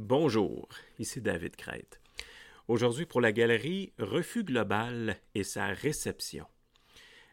[0.00, 0.68] Bonjour,
[1.00, 2.00] ici David Crête.
[2.68, 6.46] Aujourd'hui pour la galerie Refus global et sa réception.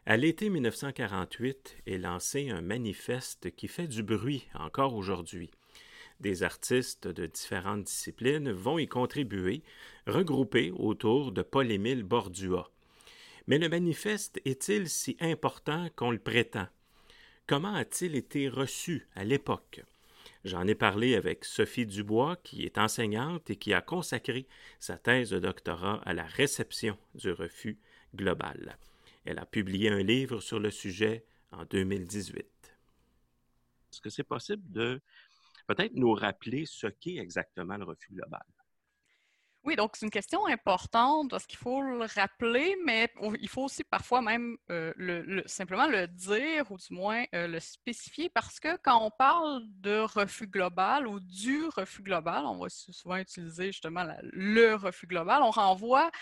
[0.04, 5.52] À l'été 1948 est lancé un manifeste qui fait du bruit encore aujourd'hui.
[6.18, 9.62] Des artistes de différentes disciplines vont y contribuer,
[10.08, 12.68] regroupés autour de Paul-Émile Bordua.
[13.46, 16.66] Mais le manifeste est-il si important qu'on le prétend?
[17.46, 19.84] Comment a-t-il été reçu à l'époque?
[20.46, 24.46] J'en ai parlé avec Sophie Dubois, qui est enseignante et qui a consacré
[24.78, 27.80] sa thèse de doctorat à la réception du refus
[28.14, 28.78] global.
[29.24, 32.46] Elle a publié un livre sur le sujet en 2018.
[33.90, 35.00] Est-ce que c'est possible de
[35.66, 38.46] peut-être nous rappeler ce qu'est exactement le refus global?
[39.66, 43.82] Oui, donc c'est une question importante parce qu'il faut le rappeler, mais il faut aussi
[43.82, 48.76] parfois même euh, le, simplement le dire ou du moins euh, le spécifier parce que
[48.84, 54.06] quand on parle de refus global ou du refus global, on va souvent utiliser justement
[54.20, 56.12] le refus global, on renvoie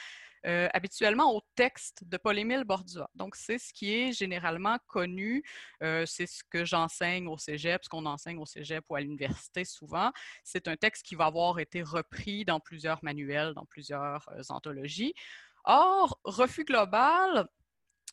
[0.46, 3.08] euh, habituellement au texte de Paul-Émile Bordua.
[3.14, 5.42] Donc, c'est ce qui est généralement connu.
[5.82, 9.64] Euh, c'est ce que j'enseigne au cégep, ce qu'on enseigne au cégep ou à l'université
[9.64, 10.12] souvent.
[10.42, 15.14] C'est un texte qui va avoir été repris dans plusieurs manuels, dans plusieurs euh, anthologies.
[15.64, 17.48] Or, Refus global,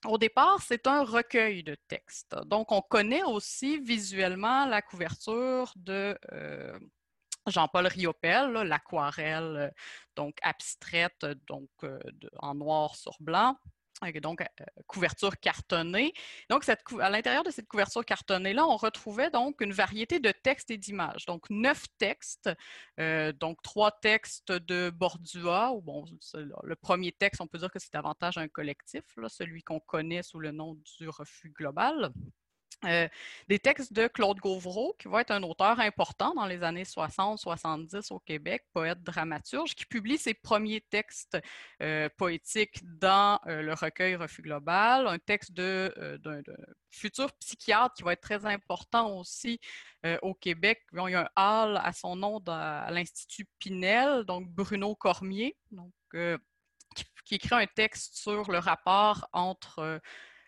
[0.06, 2.36] au départ, c'est un recueil de textes.
[2.46, 6.18] Donc, on connaît aussi visuellement la couverture de
[7.48, 9.70] Jean-Paul Riopel, l'aquarelle euh,
[10.16, 12.00] donc abstraite, donc euh,
[12.40, 13.58] en noir sur blanc.
[14.24, 14.46] Donc, euh,
[14.88, 16.12] couverture cartonnée.
[16.50, 20.78] Donc, à l'intérieur de cette couverture cartonnée-là, on retrouvait donc une variété de textes et
[20.80, 21.28] d'images.
[21.28, 22.50] Donc, neuf textes,
[22.98, 26.06] donc trois textes de Bordua, bon,
[26.64, 30.40] le premier texte, on peut dire que c'est davantage un collectif, celui qu'on connaît sous
[30.40, 32.12] le nom du refus global.
[32.86, 33.08] Euh,
[33.48, 38.12] des textes de Claude Gauvreau, qui va être un auteur important dans les années 60-70
[38.12, 41.38] au Québec, poète dramaturge, qui publie ses premiers textes
[41.82, 46.42] euh, poétiques dans euh, le recueil Refus global, un texte d'un
[46.90, 49.60] futur psychiatre qui va être très important aussi
[50.24, 50.82] au Québec.
[50.94, 55.92] Il y a un hall à son nom à l'Institut Pinel, donc Bruno Cormier, donc,
[57.26, 60.02] qui, écrit un texte sur le rapport entre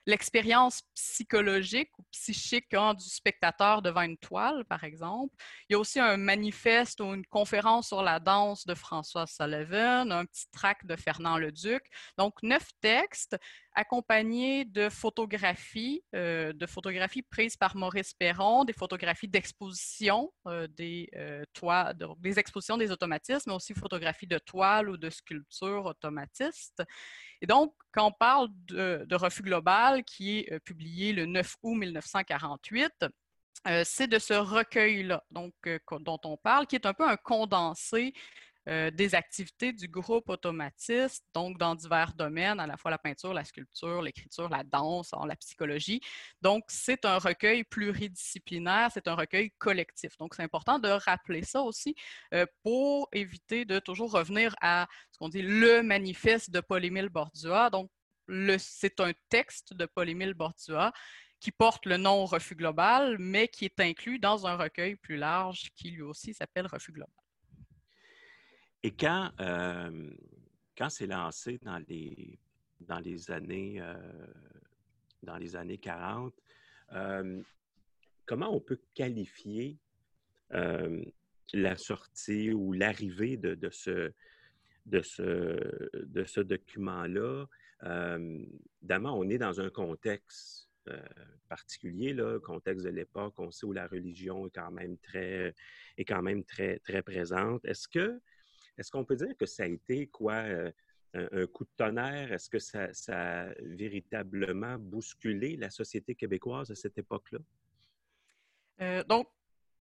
[0.05, 5.33] l'expérience psychologique ou psychique hein, du spectateur devant une toile, par exemple.
[5.69, 10.11] Il y a aussi un manifeste ou une conférence sur la danse de François Sullivan,
[10.11, 11.83] un petit tract de Fernand Leduc.
[12.17, 13.37] Donc, neuf textes
[13.75, 21.09] accompagnés de photographies, euh, de photographies prises par Maurice Perron, des photographies d'exposition euh, des
[21.15, 26.83] euh, toiles, des expositions des automatismes, mais aussi photographies de toiles ou de sculptures automatistes.
[27.41, 33.05] Et donc, quand on parle de, Refus global, qui est publié le 9 août 1948,
[33.67, 35.51] euh, c'est de ce recueil-là dont
[36.25, 38.13] on parle, qui est un peu un condensé
[38.69, 43.33] euh, des activités du groupe automatiste, donc dans divers domaines, à la fois la peinture,
[43.33, 45.99] la sculpture, l'écriture, la danse, la psychologie.
[46.41, 50.17] Donc, c'est un recueil pluridisciplinaire, c'est un recueil collectif.
[50.17, 51.93] Donc, c'est important de rappeler ça aussi
[52.33, 57.69] euh, pour éviter de toujours revenir à ce qu'on dit le manifeste de Paul-Émile Bordua.
[57.69, 57.89] Donc,
[58.57, 60.93] c'est un texte de Paul-Émile Bordua
[61.41, 65.71] qui porte le nom Refus global, mais qui est inclus dans un recueil plus large
[65.75, 67.22] qui lui aussi s'appelle Refus global.
[68.83, 70.09] Et quand, euh,
[70.77, 72.37] quand c'est lancé dans les,
[72.81, 73.95] dans les années euh,
[75.23, 76.33] dans les années 40,
[76.91, 77.41] euh,
[78.25, 79.77] comment on peut qualifier
[81.53, 84.11] la sortie ou l'arrivée de, de, ce,
[84.85, 85.57] de ce,
[86.05, 87.47] de ce document-là?
[88.81, 90.69] D'abord, on est dans un contexte
[91.47, 95.55] particulier, là, contexte de l'époque, on sait où la religion est quand même très,
[95.97, 97.63] est quand même très, très présente.
[97.65, 98.21] Est-ce que
[98.77, 100.71] est-ce qu'on peut dire que ça a été quoi euh,
[101.13, 102.31] un, coup de tonnerre?
[102.31, 107.39] Est-ce que ça, a véritablement bousculé la société québécoise à cette époque-là?
[108.81, 109.27] Euh, donc,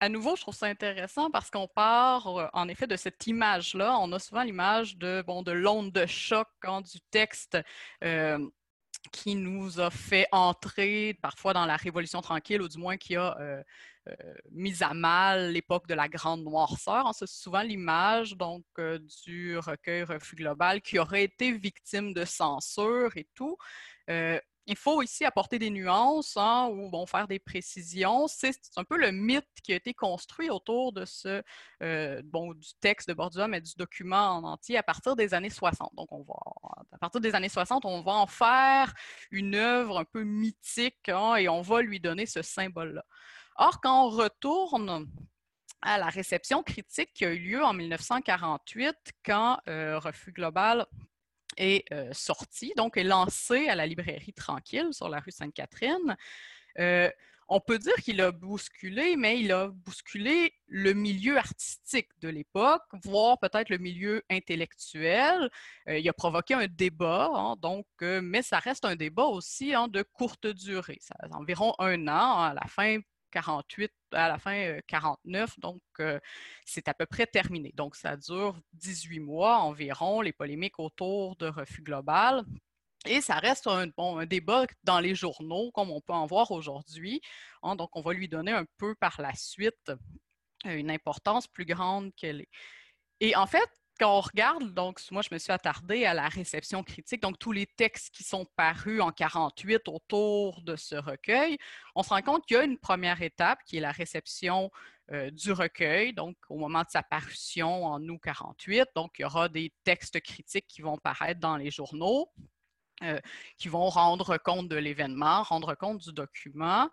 [0.00, 3.98] à nouveau, je trouve ça intéressant parce qu'on part euh, en effet de cette image-là.
[3.98, 7.58] On a souvent l'image de, bon, de l'onde de choc hein, du texte
[9.12, 13.64] qui nous a fait entrer parfois dans la Révolution tranquille, ou du moins qui a
[14.10, 17.10] euh, mis à mal l'époque de la grande noirceur.
[17.14, 23.16] C'est souvent l'image donc euh, du recueil Refus global qui aurait été victime de censure
[23.16, 23.56] et tout
[24.70, 28.28] il faut ici apporter des nuances hein, ou bon, faire des précisions.
[28.28, 31.42] C'est un peu le mythe qui a été construit autour de ce,
[31.82, 35.50] euh, bon, du texte de Bordua, mais du document en entier à partir des années
[35.50, 35.92] 60.
[35.96, 36.34] Donc, on va,
[36.92, 38.94] à partir des années 60, on va en faire
[39.32, 43.04] une œuvre un peu mythique hein, et on va lui donner ce symbole-là.
[43.62, 45.06] Or, quand on retourne
[45.82, 50.86] à la réception critique qui a eu lieu en 1948 quand Refus Global
[51.56, 56.16] est sorti, donc est lancé à la librairie Tranquille sur la rue Sainte-Catherine
[57.50, 62.84] on peut dire qu'il a bousculé, mais il a bousculé le milieu artistique de l'époque,
[63.02, 65.50] voire peut-être le milieu intellectuel.
[65.88, 69.74] Euh, il a provoqué un débat, hein, donc, euh, mais ça reste un débat aussi
[69.74, 70.98] hein, de courte durée.
[71.00, 75.82] Ça environ un an, à la fin 48, à la fin 49, euh, donc
[76.64, 77.72] c'est à peu près terminé.
[77.74, 82.44] Donc ça dure 18 mois environ, les polémiques autour de refus global.
[83.06, 83.86] Et ça reste un,
[84.26, 87.22] débat dans les journaux, comme on peut en voir aujourd'hui.
[87.62, 87.74] Hein.
[87.76, 89.90] donc, on va lui donner un peu par la suite
[90.66, 92.50] euh, une importance plus grande qu'elle est.
[93.20, 93.68] Et en fait,
[94.00, 97.52] quand on regarde, donc moi je me suis attardée à la réception critique, donc tous
[97.52, 101.58] les textes qui sont parus en 48 autour de ce recueil,
[101.94, 104.70] on se rend compte qu'il y a une première étape qui est la réception
[105.12, 108.86] euh, du recueil, donc au moment de sa parution en août 48.
[108.94, 112.32] Donc il y aura des textes critiques qui vont paraître dans les journaux.
[113.02, 113.18] Euh,
[113.56, 116.90] qui vont rendre compte de l'événement, rendre compte du document.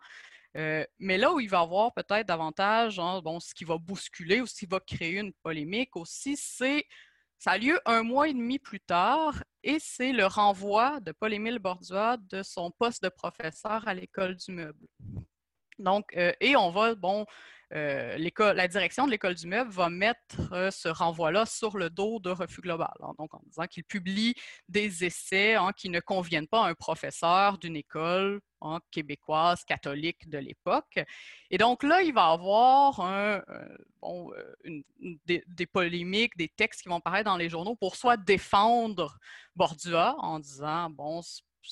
[0.56, 4.42] Euh, mais là où il va y avoir peut-être davantage, bon, ce qui va bousculer
[4.42, 6.86] ou ce qui va créer une polémique aussi, c'est
[7.40, 11.60] ça a lieu un mois et demi plus tard et c'est le renvoi de Paul-Émile
[11.60, 14.88] Bordua de son poste de professeur à l'école du meuble.
[15.78, 17.28] Donc, euh, et on va, bon,
[17.76, 22.32] euh, la direction de l'école du meuble va mettre ce renvoi-là sur le dos de
[22.32, 24.34] Refus Global, hein, donc en disant qu'il publie
[24.68, 28.42] des essais hein, qui ne conviennent pas à un professeur d'une école
[28.92, 31.00] québécoise catholique de l'époque.
[31.50, 33.40] Et donc là, il va y avoir euh,
[35.26, 39.18] des, des, polémiques, des textes qui vont paraître dans les journaux pour soit défendre
[39.56, 41.22] Bordua en disant, bon,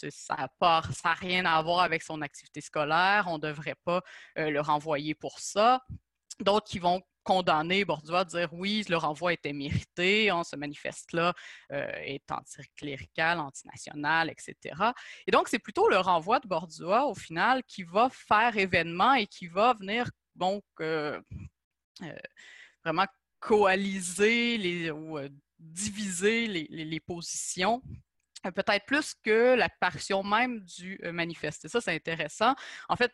[0.10, 4.02] ça n'a rien à voir avec son activité scolaire, on ne devrait pas
[4.38, 5.82] euh, le renvoyer pour ça.
[6.40, 11.34] D'autres qui vont condamner Bordua, dire oui, le renvoi était mérité, hein, ce manifeste-là
[11.74, 14.76] euh, est anticlérical, antinational, etc.
[15.28, 19.28] Et donc, c'est plutôt le renvoi de Bordua, au final, qui va faire événement et
[19.28, 21.20] qui va venir, donc, euh,
[22.84, 23.08] vraiment
[23.40, 25.20] coaliser ou
[25.60, 27.82] diviser les positions
[28.46, 31.68] euh, peut-être plus que la parution même du euh, manifeste.
[31.68, 32.56] Ça, c'est intéressant.
[32.90, 33.12] En fait,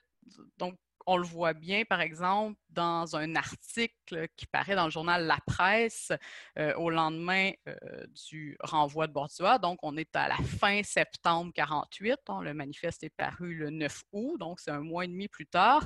[0.58, 0.75] donc,
[1.06, 5.39] on le voit bien, par exemple, dans un article qui paraît dans le journal La
[5.45, 6.12] Presse
[6.57, 7.51] euh, au lendemain
[8.30, 9.57] du renvoi de Bordua.
[9.57, 12.19] Donc, on est à la fin septembre 48.
[12.27, 15.48] Hein, le manifeste est paru le 9 août, donc c'est un mois et demi plus
[15.48, 15.86] tard.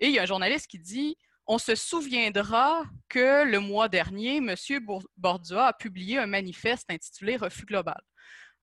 [0.00, 1.16] Et il y a un journaliste qui dit
[1.46, 4.54] on se souviendra que le mois dernier, M.
[5.16, 8.00] Bordua a publié un manifeste intitulé Refus global.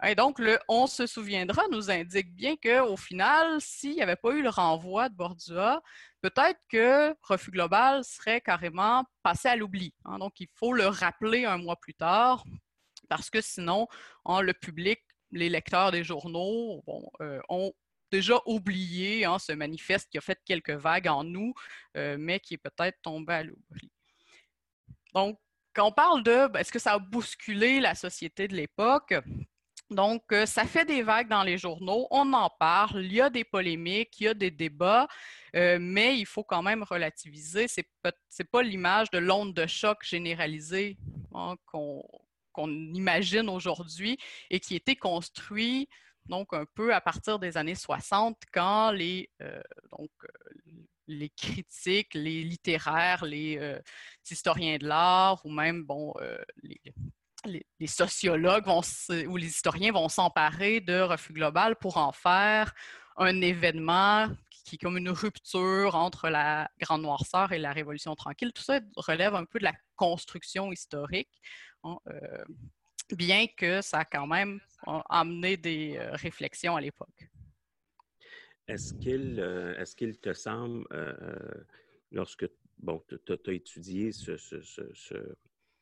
[0.05, 4.31] Et donc, le on se souviendra nous indique bien qu'au final, s'il n'y avait pas
[4.31, 5.81] eu le renvoi de Bordua,
[6.21, 9.93] peut-être que Refus Global serait carrément passé à l'oubli.
[10.05, 10.19] Hein.
[10.19, 12.43] Donc, il faut le rappeler un mois plus tard,
[13.07, 13.87] parce que sinon,
[14.25, 14.99] hein, le public,
[15.31, 16.83] les lecteurs des journaux
[17.21, 17.73] euh, ont
[18.11, 21.53] déjà oublié hein, ce manifeste qui a fait quelques vagues en nous,
[21.97, 23.91] euh, mais qui est peut-être tombé à l'oubli.
[25.13, 25.39] Donc,
[25.73, 29.15] quand on parle de ben, est-ce que ça a bousculé la société de l'époque,
[29.93, 33.29] donc, euh, ça fait des vagues dans les journaux, on en parle, il y a
[33.29, 35.07] des polémiques, il y a des débats,
[35.55, 37.67] euh, mais il faut quand même relativiser.
[37.67, 40.97] Ce n'est pas, l'image de l'onde de choc généralisée
[41.33, 42.03] hein, qu'on
[42.93, 44.17] imagine aujourd'hui
[44.49, 45.87] et qui a été construit
[46.25, 49.61] donc un peu à partir des années 60 quand les, euh,
[49.97, 50.11] donc,
[51.07, 53.59] les critiques, les littéraires, les
[54.29, 56.13] historiens de l'art ou même bon,
[56.61, 56.79] les,
[57.45, 58.81] les, sociologues vont,
[59.27, 62.73] ou les historiens vont s'emparer de refus global pour en faire
[63.17, 64.29] un événement
[64.63, 68.53] qui est comme une rupture entre la Grande Noirceur et la Révolution tranquille.
[68.53, 71.41] Tout ça relève un peu de la construction historique,
[71.83, 72.43] hein, euh,
[73.11, 74.59] bien que ça a quand même
[75.09, 77.27] amené des euh, réflexions à l'époque.
[78.67, 80.85] Est-ce qu'il euh, est qu'il te semble,
[82.11, 82.45] lorsque
[82.77, 84.37] bon, tu as étudié ce,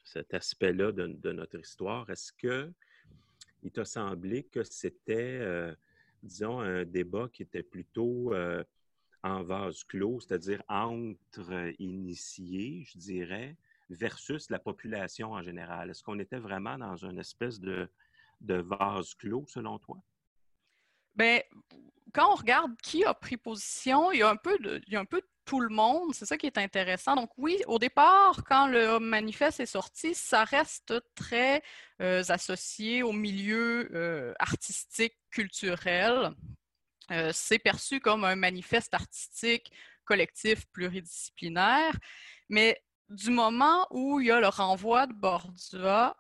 [0.04, 2.10] cet aspect-là de, notre histoire.
[2.10, 2.72] Est-ce que
[3.64, 5.74] il t'a semblé que c'était, euh,
[6.24, 8.64] disons, un débat qui était plutôt euh,
[9.24, 13.56] en vase clos, c'est-à-dire entre initiés, je dirais,
[13.90, 15.92] versus la population en général?
[15.92, 17.88] Est-ce qu'on était vraiment dans une espèce de,
[18.42, 19.98] de vase clos, selon toi?
[21.16, 21.42] Bien,
[22.14, 24.96] quand on regarde qui a pris position, il y a un peu de, il y
[24.96, 26.14] a un peu de tout le monde.
[26.14, 27.16] C'est ça qui est intéressant.
[27.16, 31.62] Donc oui, au départ, quand le manifeste est sorti, ça reste très
[32.02, 36.32] euh, associé au milieu euh, artistique, culturel.
[37.12, 39.72] Euh, c'est perçu comme un manifeste artistique
[40.06, 41.96] collectif pluridisciplinaire,
[42.50, 46.16] mais du moment où il y a le renvoi de Bordua,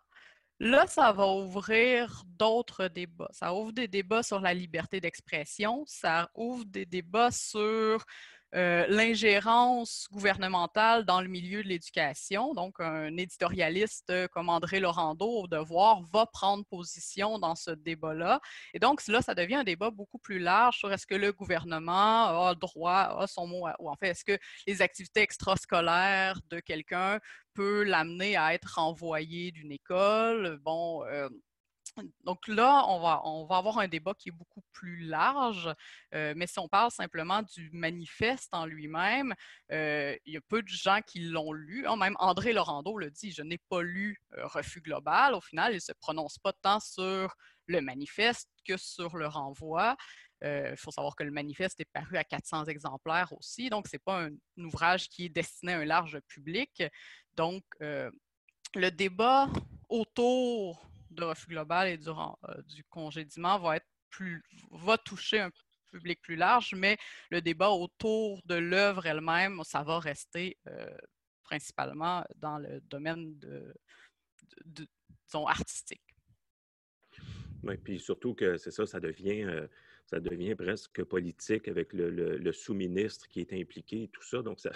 [0.59, 3.29] là, ça va ouvrir d'autres débats.
[3.31, 8.05] Ça ouvre des débats sur la liberté d'expression, ça ouvre des débats sur
[8.53, 12.53] euh, l'ingérence gouvernementale dans le milieu de l'éducation.
[12.53, 18.41] Donc, un éditorialiste comme André Laurando, au devoir, va prendre position dans ce débat-là.
[18.73, 22.47] Et donc, là, ça devient un débat beaucoup plus large sur est-ce que le gouvernement
[22.47, 27.19] a droit, a son mot, ou en fait, est-ce que les activités extrascolaires de quelqu'un
[27.53, 30.59] peut l'amener à être renvoyé d'une école?
[30.61, 31.29] Bon, euh,
[32.23, 35.69] donc là, on va, on va avoir un débat qui est beaucoup plus large,
[36.13, 39.33] euh, mais si on parle simplement du manifeste en lui-même,
[39.71, 41.87] euh, il y a peu de gens qui l'ont lu.
[41.87, 45.33] Hein, même André Laurando le dit, je n'ai pas lu euh, Refus global.
[45.33, 47.33] Au final, il ne se prononce pas tant sur
[47.67, 49.95] le manifeste que sur le renvoi.
[50.43, 53.99] Il faut savoir que le manifeste est paru à 400 exemplaires aussi, donc ce n'est
[53.99, 56.81] pas un, ouvrage qui est destiné à un large public.
[57.35, 59.47] Donc, le débat
[59.87, 65.51] autour de refus global et du, euh, du congédiement va être plus va toucher un
[65.91, 66.97] public plus large, mais
[67.29, 70.89] le débat autour de l'œuvre elle-même, ça va rester euh,
[71.43, 73.73] principalement dans le domaine de,
[74.65, 76.01] disons, artistique.
[77.63, 79.67] Oui, puis surtout que c'est ça, ça devient, euh,
[80.05, 84.41] ça devient presque politique avec le, sous-ministre qui est impliqué et tout ça.
[84.41, 84.71] Donc, ça,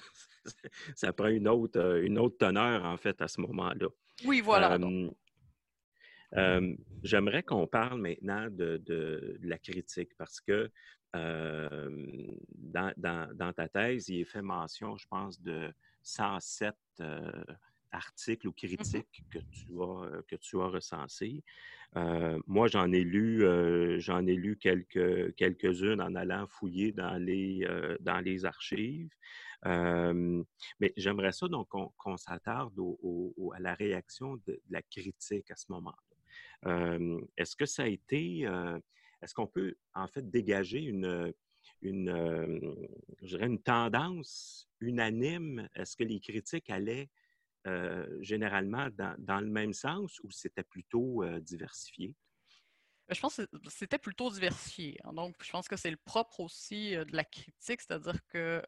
[0.95, 3.87] ça prend une autre, une autre teneur, en fait, à ce moment-là.
[4.23, 4.73] Oui, voilà.
[4.73, 5.09] Euh,
[7.03, 10.69] j'aimerais qu'on parle maintenant de, la critique parce que
[11.15, 11.89] euh,
[12.57, 17.31] dans, ta thèse, il est fait mention, je pense, de 107 euh,
[17.91, 21.43] articles ou mmh critiques que tu as, que tu as recensés.
[22.47, 23.45] moi, j'en ai lu,
[23.99, 27.65] j'en ai lu quelques, quelques-unes en allant fouiller dans les,
[28.01, 29.13] dans les archives.
[29.63, 32.77] mais j'aimerais ça donc qu'on, s'attarde
[33.53, 36.14] à la réaction de, la critique à ce moment-là
[36.65, 38.41] est-ce que ça a été,
[39.21, 41.33] est-ce qu'on peut en fait dégager une,
[41.81, 42.87] une,
[43.21, 45.69] une tendance unanime?
[45.75, 47.09] Est-ce que les critiques allaient
[48.21, 52.15] généralement dans, le même sens ou c'était plutôt diversifié?
[53.09, 54.97] Je pense que c'était plutôt diversifié.
[55.03, 55.13] Hein.
[55.13, 58.63] Donc, je pense que c'est le propre aussi de la critique, c'est-à-dire que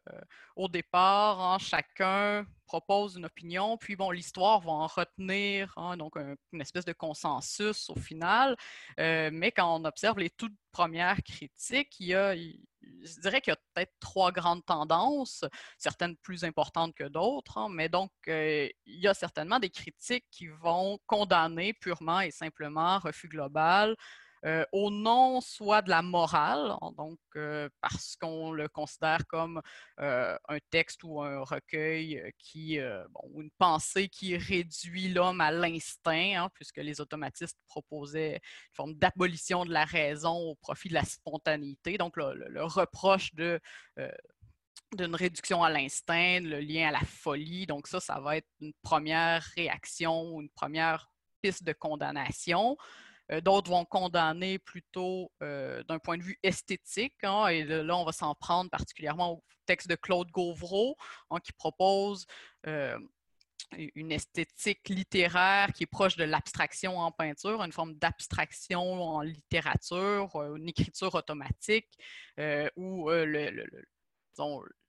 [0.54, 6.16] au départ, hein, chacun propose une opinion, puis bon, l'histoire va en retenir hein, donc
[6.52, 8.56] une espèce de consensus au final.
[8.96, 13.56] mais quand on observe les toutes premières critiques, il y a, je dirais qu'il y
[13.56, 15.44] a peut-être trois grandes tendances,
[15.78, 20.98] certaines plus importantes que d'autres, mais donc il y a certainement des critiques qui vont
[21.06, 23.96] condamner purement et simplement refus global,
[24.44, 29.60] euh, au nom soit de la morale, donc euh, parce qu'on le considère comme
[30.00, 32.78] euh, un texte ou un recueil qui,
[33.10, 38.94] bon, une pensée qui réduit l'homme à l'instinct, hein, puisque les automatistes proposaient une forme
[38.94, 41.98] d'abolition de la raison au profit de la spontanéité.
[41.98, 43.60] Donc le, reproche de
[44.96, 47.66] d'une réduction à l'instinct, le lien à la folie.
[47.66, 51.10] Donc ça, ça va être une première réaction, une première
[51.42, 52.76] piste de condamnation.
[53.32, 57.22] Euh, d'autres vont condamner plutôt euh, d'un point de vue esthétique.
[57.22, 60.96] Hein, et là, on va s'en prendre particulièrement au texte de Claude Gauvreau,
[61.30, 62.26] hein, qui propose
[62.66, 62.98] euh,
[63.94, 70.34] une esthétique littéraire qui est proche de l'abstraction en peinture, une forme d'abstraction en littérature,
[70.56, 71.98] une écriture automatique,
[72.76, 73.10] où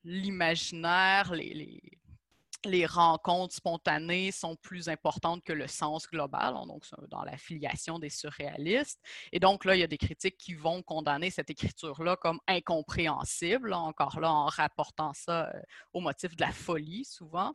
[0.05, 1.81] l'imaginaire, les
[2.85, 8.09] rencontres spontanées sont plus importantes que le sens global, hein, donc dans la filiation des
[8.09, 8.99] surréalistes.
[9.31, 13.73] Et donc là, il y a des critiques qui vont condamner cette écriture-là comme incompréhensible,
[13.73, 15.61] encore là en rapportant ça euh,
[15.93, 17.53] au motif de la folie souvent.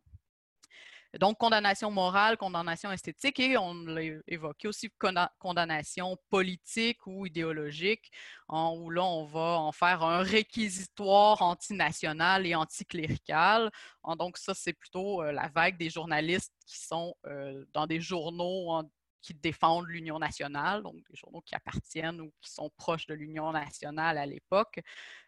[1.20, 4.90] Donc, condamnation morale, condamnation esthétique et on l'a évoqué aussi
[5.38, 8.10] condamnation politique ou idéologique,
[8.48, 13.70] où là, on va en faire un réquisitoire antinational et anticlérical.
[14.18, 18.82] Donc, ça, c'est plutôt euh, la vague des journalistes qui sont euh, dans des journaux
[19.22, 23.52] qui défendent l'Union nationale, donc des journaux qui appartiennent ou qui sont proches de l'Union
[23.52, 24.80] nationale à l'époque,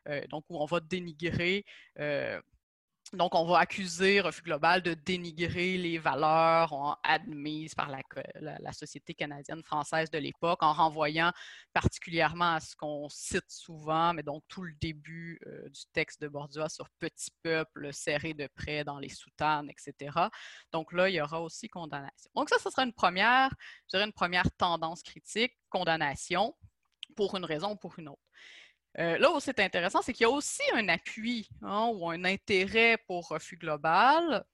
[0.09, 1.65] euh, donc où on va dénigrer
[3.13, 10.11] donc, on va accuser Refus Global de dénigrer les valeurs admises par la, société canadienne-française
[10.11, 11.33] de l'époque, en renvoyant
[11.73, 16.29] particulièrement à ce qu'on cite souvent, mais donc tout le début euh, du texte de
[16.29, 20.29] Bordua sur petit peuple serré de près dans les soutanes, etc.
[20.73, 22.31] Donc là, il y aura aussi condamnation.
[22.35, 23.55] Donc ça, ce sera une première,
[23.93, 26.55] je une première tendance critique, condamnation,
[27.15, 28.23] pour une raison ou pour une autre.
[28.99, 32.25] Euh, là où c'est intéressant, c'est qu'il y a aussi un appui hein, ou un
[32.25, 34.45] intérêt pour refus global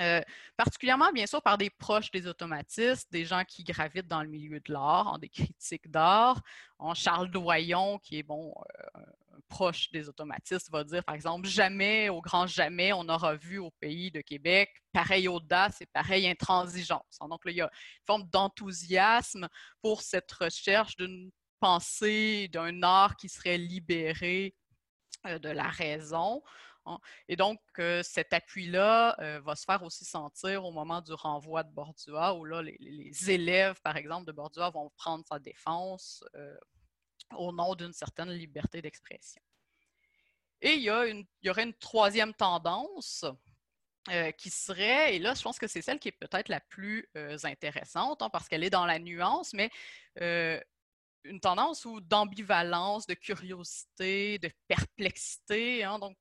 [0.00, 0.20] Euh,
[0.56, 4.58] particulièrement, bien sûr, par des proches des automatistes, des gens qui gravitent dans le milieu
[4.60, 6.42] de l'art, des critiques d'art.
[6.78, 8.52] En Charles Doyon, qui est bon,
[8.96, 9.00] euh,
[9.48, 13.70] proche des automatistes, va dire, par exemple, jamais, au grand jamais, on aura vu au
[13.70, 17.18] pays de Québec pareille audace et pareille intransigeance.
[17.20, 19.48] Donc il y a une forme d'enthousiasme
[19.82, 21.30] pour cette recherche d'une
[22.48, 24.54] d'un art qui serait libéré
[25.26, 26.42] euh, de la raison.
[26.84, 26.98] Hein.
[27.28, 31.62] Et donc, euh, cet appui-là euh, va se faire aussi sentir au moment du renvoi
[31.62, 36.22] de Bordua, où là, les, élèves, par exemple, de Bordua vont prendre sa défense
[37.36, 39.40] au nom d'une certaine liberté d'expression.
[40.60, 43.24] Et il y, a une, il y, aurait une troisième tendance
[44.36, 47.08] qui serait, et là, je pense que c'est celle qui est peut-être la plus
[47.44, 49.70] intéressante, hein, parce qu'elle est dans la nuance, mais
[51.24, 55.84] une tendance ou d'ambivalence, de curiosité, de perplexité.
[55.84, 56.16] Hein, donc,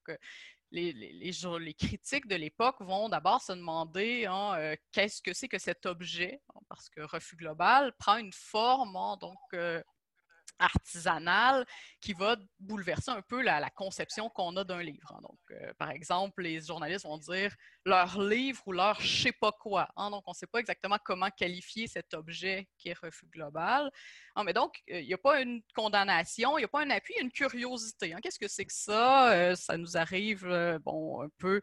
[0.74, 5.60] les, les, critiques de l'époque vont d'abord se demander hein, euh, qu'est-ce que c'est que
[5.60, 9.18] cet objet, parce que refus global prend une forme hein,
[9.54, 9.84] euh,
[10.60, 11.66] artisanale
[12.02, 15.20] qui va bouleverser un peu la, conception qu'on a d'un livre.
[15.22, 17.56] Donc, euh, par exemple, les journalistes vont dire
[17.86, 19.90] leur livre ou leur je sais pas quoi.
[19.98, 23.90] Donc, on ne sait pas exactement comment qualifier cet objet qui est refus global.
[24.36, 27.14] Ah, mais donc, il n'y a pas une condamnation, il n'y a pas un appui,
[27.20, 28.16] une curiosité.
[28.22, 29.32] Qu'est-ce que c'est que ça?
[29.34, 31.62] Euh, ça nous arrive, euh, bon, un peu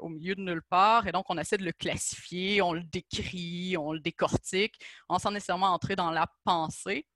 [0.00, 3.76] au milieu de nulle part, et donc on essaie de le classifier, on le décrit,
[3.76, 4.74] on le décortique,
[5.18, 7.06] sans nécessairement entrer dans la pensée.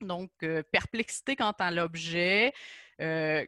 [0.00, 2.52] Donc, euh, perplexité quant à l'objet,
[3.00, 3.44] euh,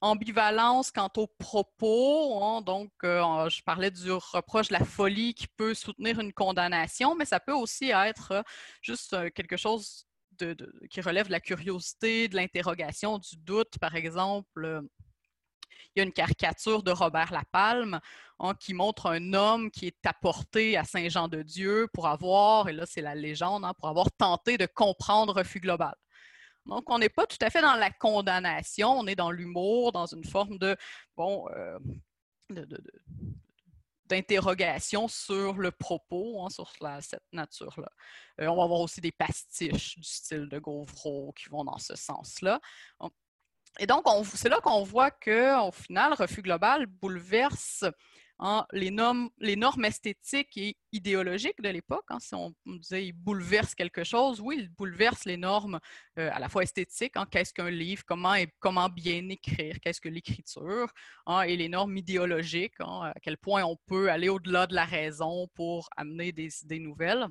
[0.00, 2.42] ambivalence quant aux propos.
[2.42, 2.62] Hein.
[2.62, 7.24] donc, euh, je parlais du reproche de la folie qui peut soutenir une condamnation, mais
[7.24, 8.44] ça peut aussi être
[8.82, 10.06] juste quelque chose
[10.88, 14.82] qui relève de la curiosité, de l'interrogation, du doute, par exemple
[15.94, 18.00] il y a une caricature de Robert Lapalme
[18.38, 23.02] hein, qui montre un homme qui est apporté à Saint-Jean-de-Dieu pour avoir, et là c'est
[23.02, 25.94] la légende, hein, pour avoir tenté de comprendre refus global.
[26.66, 30.06] Donc, on n'est pas tout à fait dans la condamnation, on est dans l'humour, dans
[30.06, 30.76] une forme de,
[31.16, 31.78] bon, euh,
[34.10, 37.90] d'interrogation sur le propos, hein, sur cette nature-là.
[38.40, 41.96] Euh, on va avoir aussi des pastiches du style de Gauvreau qui vont dans ce
[41.96, 42.60] sens-là.
[43.78, 44.04] Et donc,
[44.34, 47.84] c'est là qu'on voit qu'au final, refus global bouleverse
[48.40, 52.04] hein, les, normes, les, normes, esthétiques et idéologiques de l'époque.
[52.08, 52.18] Hein.
[52.20, 55.78] si on, disait il bouleverse quelque chose, oui, il bouleverse les normes
[56.18, 60.08] euh, à la fois esthétiques, hein, qu'est-ce qu'un livre, comment, comment bien écrire, qu'est-ce que
[60.08, 60.92] l'écriture,
[61.46, 65.88] et les normes idéologiques, à quel point on peut aller au-delà de la raison pour
[65.96, 67.28] amener des idées nouvelles.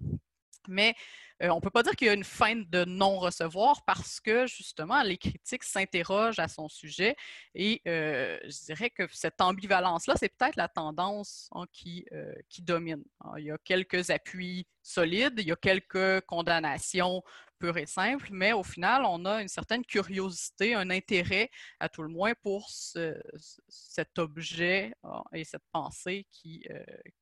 [0.67, 0.95] Mais
[1.41, 4.45] euh, on ne peut pas dire qu'il y a une fin de non-recevoir parce que
[4.45, 7.15] justement, les critiques s'interrogent à son sujet
[7.55, 12.61] et euh, je dirais que cette ambivalence-là, c'est peut-être la tendance hein, qui, euh, qui,
[12.61, 13.03] domine.
[13.21, 17.23] Hein, il y a quelques appuis solides, il y a quelques condamnations
[17.57, 22.03] pures et simples, mais au final, on a une certaine curiosité, un intérêt à tout
[22.03, 26.65] le moins pour cet objet hein, et cette pensée qui,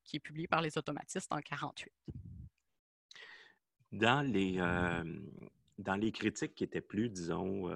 [0.04, 2.37] qui est publiée par les automatistes en 1948
[3.92, 4.58] dans les,
[5.78, 7.70] dans les critiques qui étaient plus, disons,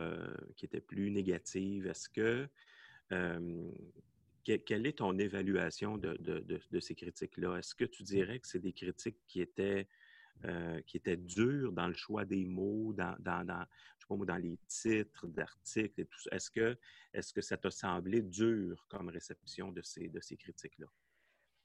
[0.55, 2.49] qui étaient plus négatives, est-ce que
[4.43, 7.57] quelle est ton évaluation de, de, ces critiques-là?
[7.57, 9.87] Est-ce que tu dirais que c'est des critiques qui étaient,
[10.87, 13.65] qui étaient dures dans le choix des mots, dans, dans, dans
[13.99, 16.35] je sais pas, dans les titres d'articles et tout ça?
[16.35, 16.77] Est-ce que,
[17.13, 20.87] est que ça t'a semblé dur comme réception de ces, de ces critiques-là?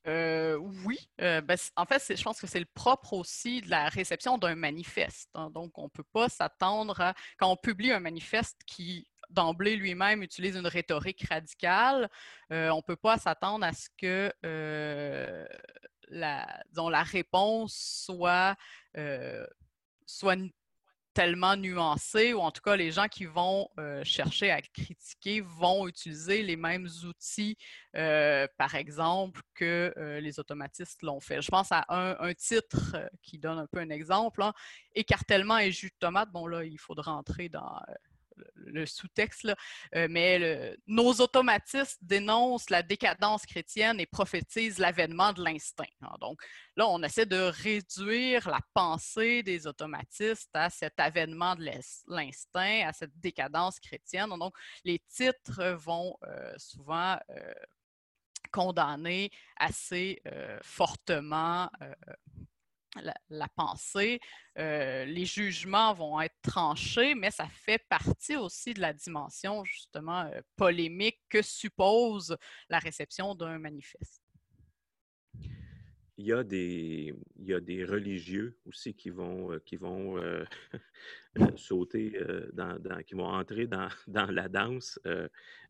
[0.06, 3.88] Euh, oui, euh, ben, en fait, je pense que c'est le propre aussi de la
[3.88, 5.30] réception d'un manifeste.
[5.34, 5.50] Hein.
[5.50, 10.22] Donc, on ne peut pas s'attendre à, quand on publie un manifeste qui d'emblée lui-même
[10.22, 12.08] utilise une rhétorique radicale,
[12.52, 14.32] euh, on ne peut pas s'attendre à ce que
[16.08, 18.56] la, la réponse soit,
[20.06, 20.36] soit
[21.16, 25.88] tellement nuancé, ou en tout cas les gens qui vont euh, chercher à critiquer vont
[25.88, 27.56] utiliser les mêmes outils,
[27.96, 31.40] euh, par exemple, que euh, les automatistes l'ont fait.
[31.40, 34.52] Je pense à un, titre qui donne un peu un exemple, hein.
[34.94, 36.30] Écartèlement et jus de tomate.
[36.30, 37.80] Bon, là, il faudra entrer dans
[38.54, 39.46] le sous-texte,
[39.94, 45.84] euh, mais nos automatistes dénoncent la décadence chrétienne et prophétisent l'avènement de l'instinct.
[46.02, 46.14] Hein.
[46.20, 46.40] Donc
[46.76, 51.70] là, on essaie de réduire la pensée des automatistes à cet avènement de
[52.08, 54.30] l'instinct, à cette décadence chrétienne.
[54.38, 57.52] Donc les titres vont euh, souvent euh,
[58.52, 60.22] condamner assez
[60.62, 61.68] fortement
[63.30, 64.20] la, pensée,
[64.58, 70.22] euh, les jugements vont être tranchés, mais ça fait partie aussi de la dimension justement
[70.22, 72.36] euh, polémique que suppose
[72.68, 74.22] la réception d'un manifeste.
[76.18, 80.16] il y, a des, il y a des religieux aussi qui vont, euh, qui vont
[81.56, 82.18] sauter,
[82.52, 84.98] dans, qui vont entrer dans, dans la danse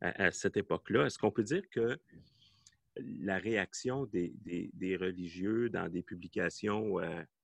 [0.00, 1.06] à, cette époque-là.
[1.06, 1.98] Est-ce qu'on peut dire que
[2.98, 6.96] la réaction des, des, religieux dans des publications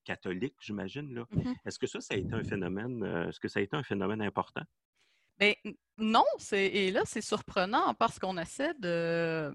[0.05, 3.61] catholiques, j'imagine, là, mmh est-ce que ça, ça a été un phénomène, est-ce que ça
[3.61, 4.63] a été un phénomène important?
[5.39, 5.55] Bien,
[5.99, 9.53] non, et là, c'est surprenant parce qu'on essaie de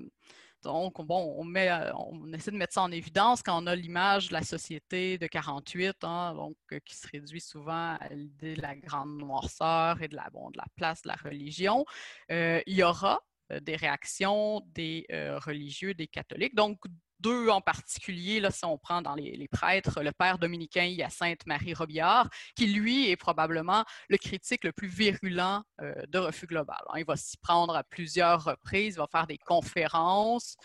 [0.63, 3.75] donc, bon, on, met, euh, on essaie de mettre ça en évidence quand on a
[3.75, 8.55] l'image de la société de 48, hein, donc, euh, qui se réduit souvent à l'idée
[8.55, 11.85] de la grande noirceur et de la, bon, de la place de la religion.
[12.31, 13.21] Euh, il y aura
[13.61, 16.55] des réactions des religieux, des catholiques.
[16.55, 16.79] Donc,
[17.19, 21.73] deux en particulier, là, si on prend dans les, prêtres, le père dominicain Hyacinthe Marie
[21.73, 26.79] Robillard, qui lui est probablement le critique le plus virulent euh, de refus global.
[26.89, 26.99] Hein.
[26.99, 30.57] Il va s'y prendre à plusieurs reprises, il va faire des conférences.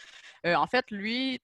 [0.46, 1.40] Euh, en fait, lui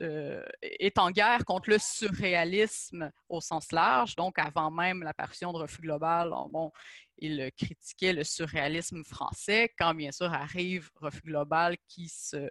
[0.00, 5.58] euh, est en guerre contre le surréalisme au sens large, donc avant même l'apparition de
[5.58, 6.72] refus global, bon,
[7.18, 12.50] il critiquait le surréalisme français, quand bien sûr arrive refus global qui se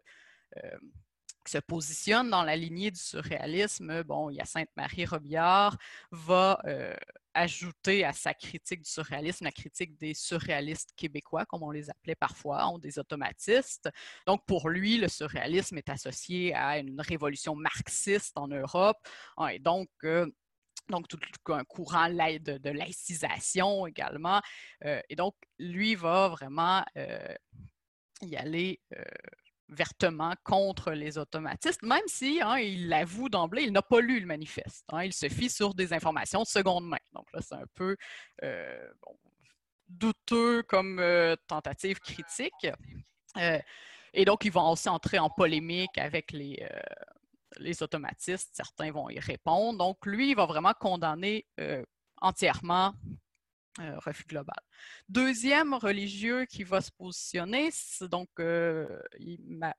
[1.48, 5.78] se positionne dans la lignée du surréalisme, bon, Sainte-Marie Robillard,
[6.12, 6.96] va euh,
[7.34, 12.16] ajouter à sa critique du surréalisme la critique des surréalistes québécois, comme on les appelait
[12.16, 13.90] parfois, hein, des automatistes.
[14.28, 18.98] Donc, pour lui, le surréalisme est associé à une révolution marxiste en Europe,
[19.38, 20.28] hein, et donc, euh,
[21.08, 21.20] tout,
[21.54, 24.42] un courant de, de laïcisation également.
[24.84, 26.84] Euh, et donc, lui va vraiment
[28.22, 28.82] y aller
[29.72, 34.26] vertement contre les automatistes, même si hein, il l'avoue d'emblée, il n'a pas lu le
[34.26, 34.86] manifeste.
[34.90, 35.06] Hein.
[35.06, 37.00] il se fie sur des informations de seconde main.
[37.14, 37.96] Donc là, c'est un peu
[38.44, 38.92] euh,
[39.88, 42.68] douteux comme euh, tentative critique.
[43.38, 43.60] Euh,
[44.14, 46.68] et donc, ils vont aussi entrer en polémique avec les,
[47.58, 48.50] les automatistes.
[48.54, 49.78] Certains vont y répondre.
[49.78, 51.48] Donc, lui, il va vraiment condamner
[52.18, 52.94] entièrement
[53.80, 54.60] euh, refus global.
[55.08, 57.70] Deuxième religieux qui va se positionner,
[58.02, 59.72] donc euh, euh,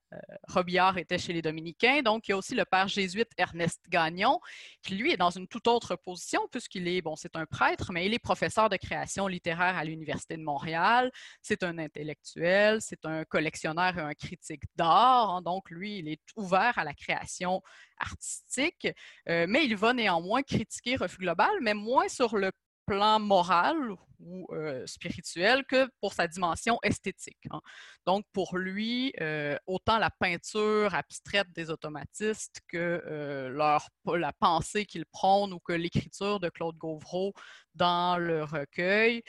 [0.48, 4.40] Robillard était chez les Dominicains, donc il y a aussi le père jésuite Ernest Gagnon,
[4.81, 8.07] qui lui est dans une toute autre position puisqu'il est, bon, c'est un prêtre, mais
[8.07, 13.26] il est professeur de création littéraire à l'Université de Montréal, c'est un intellectuel, c'est un
[13.26, 15.42] collectionneur et un critique d'art, hein.
[15.42, 17.62] donc lui, il est ouvert à la création
[17.98, 18.88] artistique,
[19.26, 22.52] mais il va néanmoins critiquer Refus Global, mais moins sur le
[22.87, 27.46] plan moral ou euh, spirituel que pour sa dimension esthétique.
[27.50, 27.61] Hein.
[28.06, 35.06] Donc, pour lui, euh, autant la peinture abstraite des automatistes que euh, la pensée qu'ils
[35.06, 37.32] prônent ou que l'écriture de Claude Gauvreau
[37.74, 39.22] dans le recueil,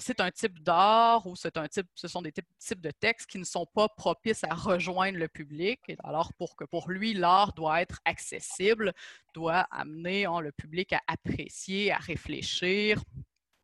[0.00, 3.38] c'est un type d'art ou c'est un type, ce sont des types, de textes qui
[3.38, 5.78] ne sont pas propices à rejoindre le public.
[6.02, 8.94] alors, pour que pour lui, l'art doit être accessible,
[9.34, 13.02] doit amener hein, le public à apprécier, à réfléchir,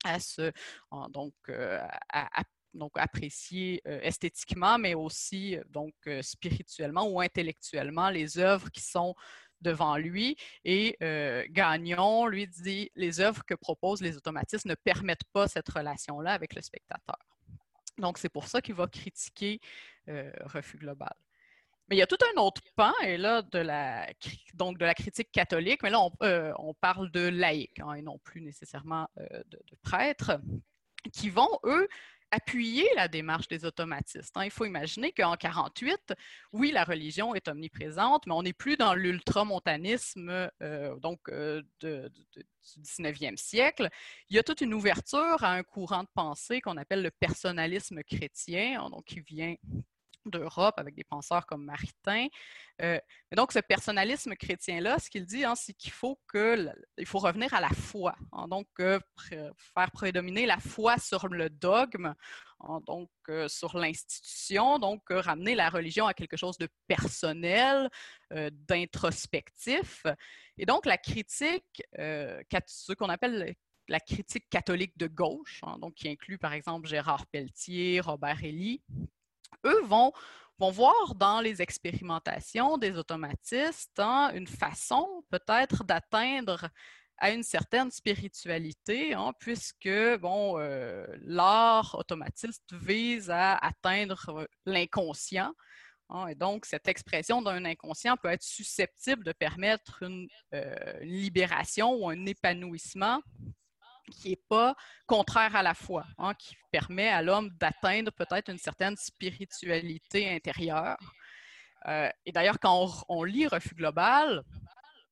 [0.04, 0.52] à se
[1.10, 1.80] donc euh,
[2.72, 9.14] donc apprécier euh, esthétiquement, mais aussi euh, donc spirituellement ou intellectuellement les œuvres qui sont
[9.60, 10.36] devant lui.
[10.64, 10.96] Et
[11.50, 16.54] Gagnon lui dit les œuvres que proposent les automatistes ne permettent pas cette relation-là avec
[16.54, 17.18] le spectateur.
[17.98, 19.60] Donc c'est pour ça qu'il va critiquer
[20.06, 21.12] Refus global.
[21.90, 24.06] Mais il y a tout un autre pan, et là, de la,
[24.54, 28.18] donc de la critique catholique, mais là, on, euh, parle de laïcs, hein, et non
[28.18, 30.40] plus nécessairement euh, de, prêtres,
[31.12, 31.88] qui vont, eux,
[32.30, 34.36] appuyer la démarche des automatistes.
[34.36, 34.44] Hein.
[34.44, 36.14] Il faut imaginer qu'en 48,
[36.52, 41.28] oui, la religion est omniprésente, mais on n'est plus dans l'ultramontanisme euh, donc
[41.80, 43.88] du 19e siècle.
[44.28, 48.04] Il y a toute une ouverture à un courant de pensée qu'on appelle le personnalisme
[48.04, 49.56] chrétien, hein, donc qui vient
[50.26, 52.26] d'Europe avec des penseurs comme Maritain.
[52.82, 52.98] Euh,
[53.32, 56.18] donc, ce personnalisme chrétien-là, ce qu'il dit, hein, c'est qu'il faut
[57.06, 58.14] faut revenir à la foi.
[58.32, 58.98] Hein, donc, euh,
[59.74, 62.14] faire prédominer la foi sur le dogme,
[62.60, 67.90] hein, donc euh, sur l'institution, donc ramener la religion à quelque chose de personnel,
[68.30, 70.06] d'introspectif.
[70.56, 73.54] Et donc, la critique, ce qu'on appelle
[73.90, 78.82] la critique catholique de gauche, donc qui inclut par exemple Gérard Pelletier, Robert Elie,
[79.64, 80.12] eux vont,
[80.58, 86.68] vont voir dans les expérimentations des automatistes hein, une façon peut-être d'atteindre
[87.20, 95.52] à une certaine spiritualité, hein, puisque bon, euh, l'art automatiste vise à atteindre l'inconscient.
[96.08, 101.94] Hein, et donc, cette expression d'un inconscient peut être susceptible de permettre une euh, libération
[101.94, 103.20] ou un épanouissement
[104.10, 104.74] qui n'est pas
[105.06, 110.98] contraire à la foi, hein, qui permet à l'homme d'atteindre peut-être une certaine spiritualité intérieure.
[111.86, 114.42] Euh, et d'ailleurs, quand on, lit Refus global,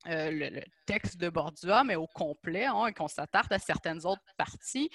[0.04, 4.90] le, texte de Bordua, mais au complet, hein, et qu'on s'attarde à certaines autres parties.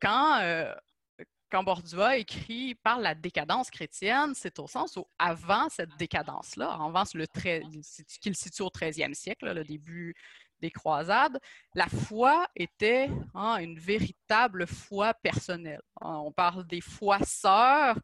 [0.00, 0.40] quand
[1.54, 7.04] quand Bordua écrit par la décadence chrétienne, c'est au sens où avant cette décadence-là, avant
[7.04, 10.16] qu'il situe au 13e siècle, le début
[10.64, 11.38] des croisades,
[11.74, 15.82] la foi était hein, une véritable foi personnelle.
[16.00, 17.98] Hein, on parle des foi sœurs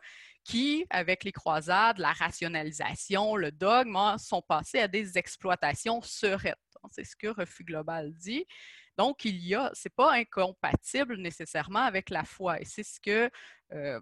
[0.45, 6.59] qui, avec les croisades, la rationalisation, le dogme, hein, sont passés à des exploitations serettes.
[6.91, 8.45] C'est ce que Refus Global dit.
[8.99, 12.61] Donc, il y a, c'est pas incompatible nécessairement avec la foi.
[12.61, 13.31] Et c'est ce que
[13.73, 14.01] euh,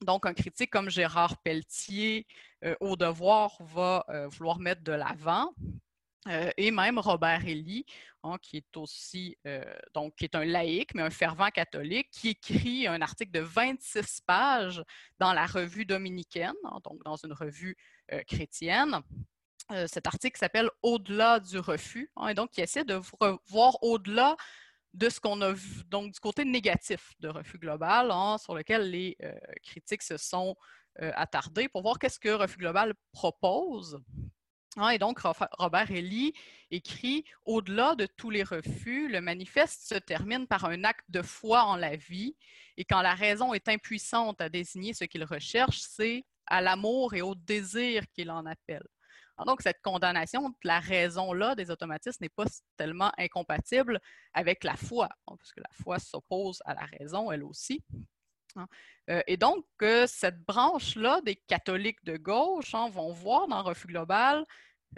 [0.00, 2.26] donc un critique comme Gérard Pelletier
[2.64, 5.52] euh, au devoir va euh, vouloir mettre de l'avant.
[6.56, 7.84] Et même Robert Elie,
[8.22, 9.36] hein, qui est aussi
[9.92, 14.22] donc qui est un laïc, mais un fervent catholique, qui écrit un article de 26
[14.26, 14.82] pages
[15.18, 17.76] dans la revue dominicaine, hein, donc dans une revue
[18.26, 19.02] chrétienne,
[19.72, 23.00] euh, cet article s'appelle Au-delà du refus, hein, et donc qui essaie de
[23.46, 24.36] voir au-delà
[24.92, 29.16] de ce qu'on a vu, donc du côté négatif de refus global, sur lequel les
[29.22, 30.54] euh, critiques se sont
[31.00, 34.00] euh, attardés pour voir qu'est-ce que refus global propose.
[34.76, 35.20] Hein, et donc,
[35.58, 36.32] Robert Elie
[36.70, 41.64] écrit Au-delà de tous les refus, le manifeste se termine par un acte de foi
[41.64, 42.36] en la vie,
[42.76, 47.22] et quand la raison est impuissante à désigner ce qu'il recherche, c'est à l'amour et
[47.22, 48.86] au désir qu'il en appelle.
[49.36, 52.44] Ah, donc, cette condamnation de la raison-là des automatismes n'est pas
[52.76, 54.00] tellement incompatible
[54.32, 57.82] avec la foi, hein, parce que la foi s'oppose à la raison, elle aussi.
[58.56, 58.66] Hein.
[59.10, 59.64] Euh, et donc,
[60.06, 64.44] cette branche-là des catholiques de gauche hein, vont voir dans Refus global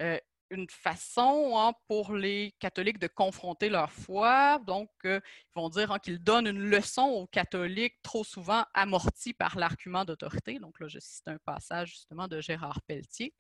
[0.01, 0.19] euh,
[0.51, 4.61] une façon pour les catholiques de confronter leur foi.
[4.67, 9.59] Donc, euh, ils vont dire qu'ils donnent une leçon aux catholiques trop souvent amortis par
[9.59, 10.59] l'argument d'autorité.
[10.59, 13.35] Donc là, je cite un passage justement de Gérard Pelletier.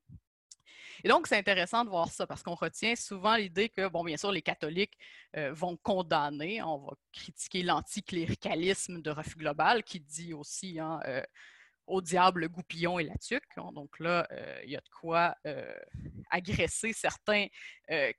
[1.05, 4.17] Et donc, c'est intéressant de voir ça parce qu'on retient souvent l'idée que, bon, bien
[4.17, 4.99] sûr, les catholiques
[5.37, 11.23] euh, vont condamner, on va critiquer l'anticléricalisme de refus global qui dit aussi hein, euh,
[11.87, 13.43] au diable le goupillon et la tuque.
[13.57, 13.71] Hein.
[13.73, 15.35] donc là, euh, il y a de quoi
[16.31, 17.47] agresser certains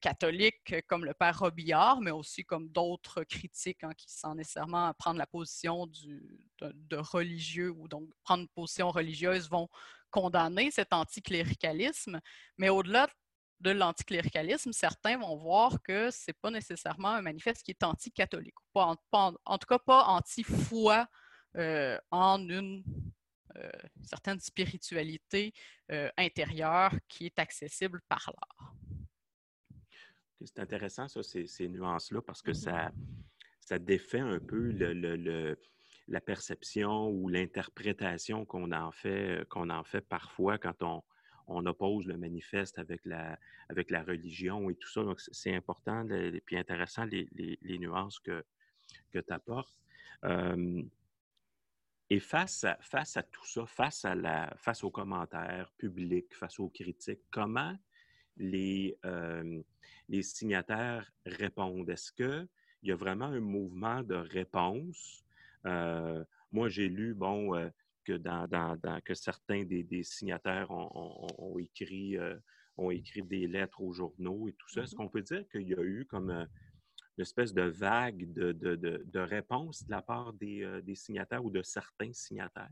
[0.01, 5.17] catholiques comme le père Robillard, mais aussi comme d'autres critiques hein, qui, sans nécessairement prendre
[5.17, 9.67] la position de, religieux ou donc prendre une position religieuse, vont
[10.09, 12.19] condamner cet anticléricalisme,
[12.57, 13.07] mais au-delà
[13.59, 18.55] de l'anticléricalisme, certains vont voir que ce n'est pas nécessairement un manifeste qui est anti-catholique,
[18.75, 21.07] en, tout cas pas anti-foi
[21.55, 22.83] euh, en une
[23.57, 23.69] euh,
[24.03, 25.53] certaine spiritualité
[25.91, 28.75] euh, intérieure qui est accessible par l'art.
[30.43, 32.91] C'est intéressant, ça, ces, nuances-là, parce que ça,
[33.59, 35.57] ça défait un peu le
[36.07, 41.03] la perception ou l'interprétation qu'on en fait, euh, qu'on en fait parfois quand on,
[41.47, 43.37] on oppose le manifeste avec la,
[43.69, 45.03] avec la religion et tout ça.
[45.03, 48.43] Donc, c'est important et puis intéressant les, les, nuances que,
[49.11, 49.75] que tu apportes.
[52.09, 56.59] Et face à, face à tout ça, face, à la, face aux commentaires publics, face
[56.59, 57.75] aux critiques, comment
[58.37, 58.97] les,
[60.09, 61.89] les signataires répondent?
[61.89, 62.47] Est-ce qu'il
[62.83, 65.23] y a vraiment un mouvement de réponse?
[65.65, 67.69] Euh, moi, j'ai lu, bon, euh,
[68.03, 68.47] que, dans,
[69.03, 72.35] que certains des, signataires ont, écrit, euh,
[72.77, 74.83] ont écrit des lettres aux journaux et tout ça.
[74.83, 76.47] Est-ce mmh qu'on peut dire qu'il y a eu comme
[77.21, 81.61] espèce de vague de, de, de, réponse de la part des, des signataires ou de
[81.61, 82.69] certains signataires?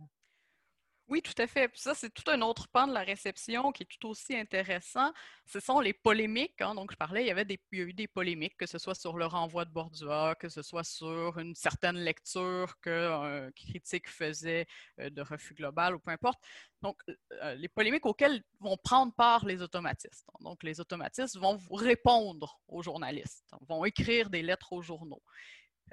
[1.07, 1.69] Oui, tout à fait.
[1.75, 5.13] Ça, c'est tout un autre pan de la réception qui est tout aussi intéressant.
[5.45, 6.59] Ce sont les polémiques.
[6.61, 6.73] Hein.
[6.73, 8.79] Donc, je parlais, il y, avait des, il y a eu des polémiques, que ce
[8.79, 14.09] soit sur le renvoi de Bordua, que ce soit sur une certaine lecture qu'un critique
[14.09, 14.65] faisait
[14.99, 16.39] euh, de refus global ou peu importe.
[16.81, 16.99] Donc,
[17.43, 20.25] euh, les polémiques auxquelles vont prendre part les automatistes.
[20.39, 25.21] Donc, les automatistes vont répondre aux journalistes, vont écrire des lettres aux journaux.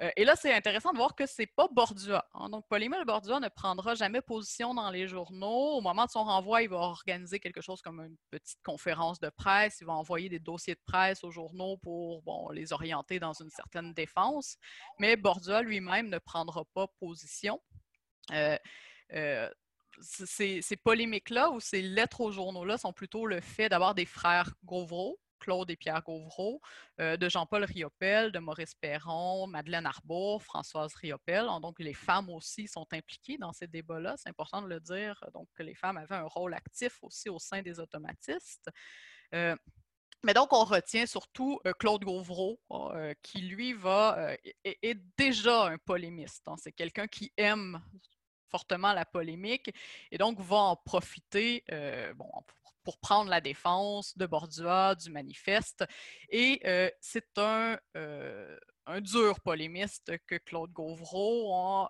[0.01, 2.27] Euh, et là, c'est intéressant de voir que c'est pas Bordua.
[2.33, 2.49] Hein.
[2.49, 5.77] Donc, Polymel Bordua ne prendra jamais position dans les journaux.
[5.77, 9.29] Au moment de son renvoi, il va organiser quelque chose comme une petite conférence de
[9.29, 9.77] presse.
[9.81, 13.93] Il va envoyer des dossiers de presse aux journaux pour les orienter dans une certaine
[13.93, 14.57] défense.
[14.99, 17.61] Mais Bordua lui-même ne prendra pas position.
[18.31, 18.57] Euh,
[19.13, 19.49] euh,
[20.01, 24.53] ces, ces polémiques-là ou ces lettres aux journaux-là sont plutôt le fait d'avoir des frères
[24.63, 26.61] Gauvreau, Claude et Pierre Gauvreau,
[27.01, 31.45] euh, de Jean-Paul Riopel, de Maurice Perron, Madeleine Arbour, Françoise Riopel.
[31.61, 34.15] Donc, les femmes aussi sont impliquées dans ces débats-là.
[34.17, 35.21] C'est important de le dire.
[35.33, 38.69] Donc, les femmes avaient un rôle actif aussi au sein des automatistes.
[39.35, 39.55] Euh,
[40.23, 42.61] mais donc, on retient surtout euh, Claude Gauvreau,
[43.21, 46.47] qui lui va est, déjà un polémiste.
[46.57, 47.81] C'est quelqu'un qui aime
[48.49, 49.75] fortement la polémique
[50.11, 51.65] et donc va en profiter,
[52.15, 52.29] bon,
[52.83, 55.85] pour prendre la défense de Bordua, du manifeste.
[56.29, 56.61] Et
[56.99, 61.87] c'est un, un dur polémiste que Claude Gauvreau.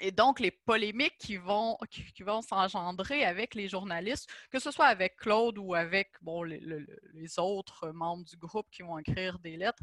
[0.00, 4.86] Et donc, les polémiques qui vont, qui, vont s'engendrer avec les journalistes, que ce soit
[4.86, 9.82] avec Claude ou avec bon, les autres membres du groupe qui vont écrire des lettres,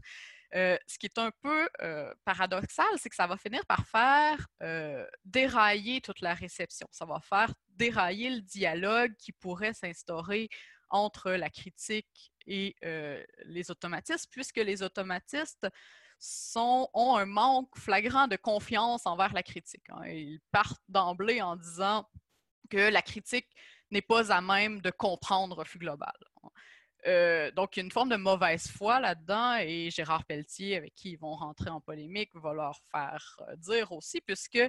[0.56, 4.48] euh, ce qui est un peu euh, paradoxal, c'est que ça va finir par faire
[4.64, 6.88] euh, dérailler toute la réception.
[6.92, 10.50] Ça va faire dérailler le dialogue qui pourrait s'instaurer
[10.90, 12.76] entre la critique et
[13.46, 15.68] les automatistes, puisque les automatistes
[16.20, 19.86] sont, ont un manque flagrant de confiance envers la critique.
[19.90, 20.06] Hein.
[20.08, 22.08] Ils partent d'emblée en disant
[22.70, 23.48] que la critique
[23.92, 26.14] n'est pas à même de comprendre refus global.
[27.08, 30.94] Euh, donc, il y a une forme de mauvaise foi là-dedans et Gérard Pelletier, avec
[30.96, 34.60] qui ils vont rentrer en polémique, va leur faire euh, dire aussi, puisque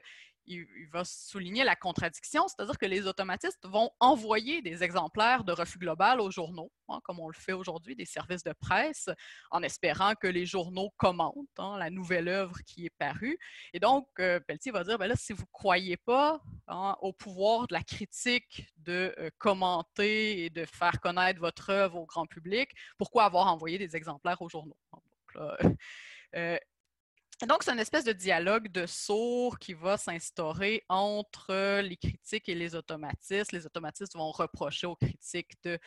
[0.51, 5.79] il, va souligner la contradiction, c'est-à-dire que les automatistes vont envoyer des exemplaires de refus
[5.79, 9.09] global aux journaux, hein, comme on le fait aujourd'hui, des services de presse,
[9.51, 13.39] en espérant que les journaux commentent hein, la nouvelle œuvre qui est parue.
[13.73, 17.13] Et donc, euh, Pelletier va dire, ben là, si vous ne croyez pas hein, au
[17.13, 22.27] pouvoir de la critique de euh, commenter et de faire connaître votre œuvre au grand
[22.27, 24.77] public, pourquoi avoir envoyé des exemplaires aux journaux?
[26.35, 26.59] Euh,
[27.47, 32.55] donc, c'est une espèce de dialogue de sourds qui va s'instaurer entre les critiques et
[32.55, 33.53] les automatistes.
[33.53, 35.79] Les automatistes vont reprocher aux critiques de ne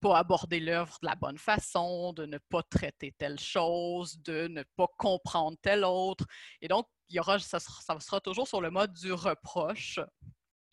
[0.00, 4.62] pas aborder l'œuvre de la bonne façon, de ne pas traiter telle chose, de ne
[4.76, 6.24] pas comprendre telle autre.
[6.60, 10.00] Et donc, il y aura, ça sera toujours sur le mode du reproche.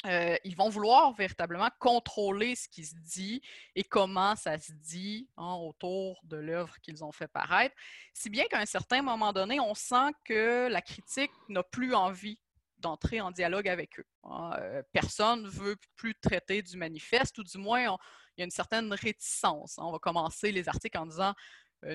[0.06, 3.42] Euh, ils vont vouloir véritablement contrôler ce qui se dit
[3.76, 7.76] et comment ça se dit hein, autour de l'œuvre qu'ils ont fait paraître,
[8.14, 12.40] si bien qu'à un certain moment donné, on sent que la critique n'a plus envie
[12.78, 14.06] d'entrer en dialogue avec eux.
[14.24, 14.52] Hein.
[14.60, 18.52] Euh, personne ne veut plus traiter du manifeste, ou du moins, il y a une
[18.52, 19.76] certaine réticence.
[19.80, 21.34] On va commencer les articles en disant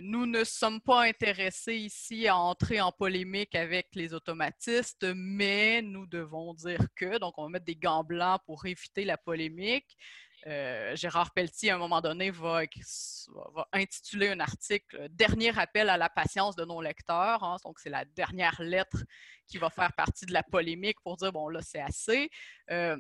[0.02, 6.06] nous ne sommes pas intéressés ici à entrer en polémique avec les automatistes, mais nous
[6.06, 9.96] devons dire que, donc on va mettre des gants blancs pour éviter la polémique.
[10.46, 12.62] Euh, Gérard Pelletier, à un moment donné, va,
[13.72, 17.42] intituler un article Dernier appel à la patience de nos lecteurs.
[17.42, 17.56] Hein.
[17.64, 19.04] donc, c'est la dernière lettre
[19.46, 22.30] qui va faire partie de la polémique pour dire bon, là, c'est assez.
[22.70, 22.96] Euh,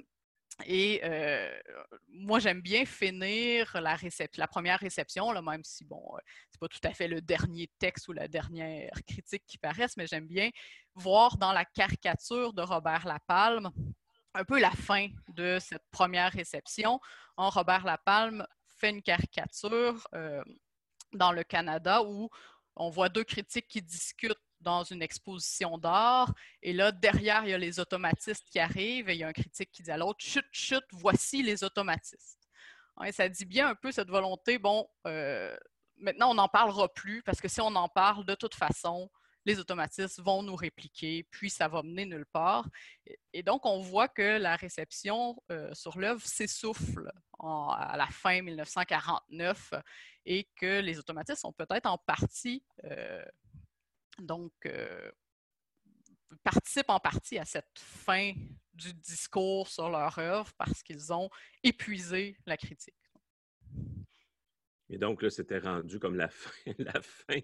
[0.66, 1.52] et euh,
[2.08, 6.92] moi, j'aime bien finir la, première réception, même si, bon, euh, c'est pas tout à
[6.92, 10.50] fait le dernier texte ou la dernière critique qui paraissent, mais j'aime bien
[10.94, 13.70] voir dans la caricature de Robert Lapalme
[14.34, 17.00] un peu la fin de cette première réception.
[17.36, 20.42] En Robert Lapalme fait une caricature euh,
[21.12, 22.28] dans le Canada où
[22.76, 26.34] on voit deux critiques qui discutent dans une exposition d'art.
[26.62, 29.32] Et là, derrière, il y a les automatistes qui arrivent et il y a un
[29.32, 32.40] critique qui dit à l'autre Chut, chut, voici les automatistes.
[33.04, 35.56] Et ça dit bien un peu cette volonté bon, euh,
[35.98, 39.10] maintenant, on n'en parlera plus parce que si on en parle, de toute façon,
[39.46, 42.66] les automatistes vont nous répliquer, puis ça va mener nulle part.
[43.32, 49.74] Et donc, on voit que la réception euh, sur l'œuvre s'essouffle à la fin 1949
[50.24, 53.24] et que les automatistes sont peut-être en partie euh,
[54.18, 55.10] donc, euh,
[56.42, 58.32] participent en partie à cette fin
[58.72, 61.30] du discours sur leur œuvre parce qu'ils ont
[61.62, 62.94] épuisé la critique.
[64.90, 67.40] Et donc, là, c'était rendu comme la fin, la fin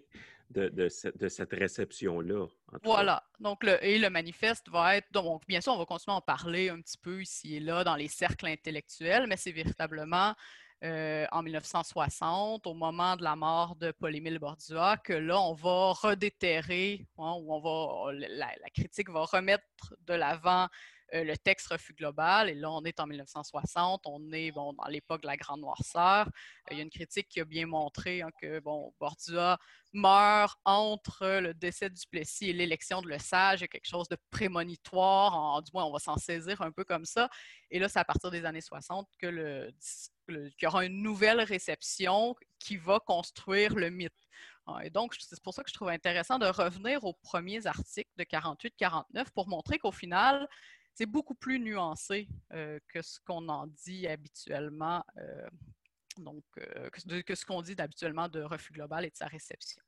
[0.51, 2.47] de, cette, réception-là.
[2.83, 3.25] Voilà.
[3.39, 5.11] Donc, le, et le manifeste va être.
[5.13, 7.85] Donc, bien sûr, on va continuer à en parler un petit peu ici et là
[7.85, 10.35] dans les cercles intellectuels, mais c'est véritablement
[10.83, 15.93] euh, en 1960, au moment de la mort de Paul-Émile Bordua, que là, on va
[15.93, 20.69] redéterrer, hein, ou on va, la, critique va remettre de l'avant
[21.15, 22.49] euh, le texte refus global.
[22.49, 26.27] Et là, on est en 1960, on est bon, dans l'époque de la Grande Noirceur.
[26.27, 29.59] Euh, il y a une critique qui a bien montré hein, que bon, Bordua
[29.93, 33.61] meurt entre le décès du Plessis et l'élection de Le Sage.
[33.61, 36.85] Il y a quelque chose de prémonitoire, du moins, on va s'en saisir un peu
[36.85, 37.29] comme ça.
[37.71, 39.71] Et là, c'est à partir des années 60 que le
[40.31, 44.13] qu'il y aura une nouvelle réception qui va construire le mythe.
[44.67, 48.11] Ah, et donc, c'est pour ça que je trouve intéressant de revenir aux premiers articles
[48.17, 50.47] de 48-49 pour montrer qu'au final,
[50.95, 55.49] c'est beaucoup plus nuancé euh, que ce qu'on en dit habituellement, euh,
[56.19, 59.83] donc, euh, que, ce qu'on dit habituellement de refus global et de sa réception.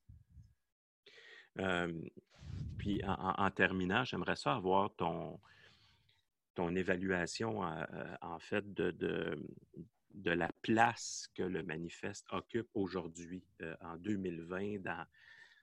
[2.79, 5.41] puis, en, terminant, j'aimerais ça avoir ton,
[6.55, 8.91] ton évaluation, en fait, de,
[10.15, 13.45] de la place que le manifeste occupe aujourd'hui,
[13.81, 15.07] en 2020, dans,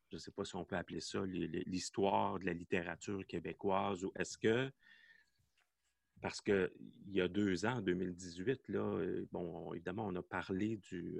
[0.09, 4.11] je ne sais pas si on peut appeler ça l'histoire de la littérature québécoise, ou
[4.15, 4.71] est-ce que
[6.21, 6.69] parce qu'il
[7.07, 11.19] y a deux ans, en 2018, là, bon, évidemment, on a parlé du,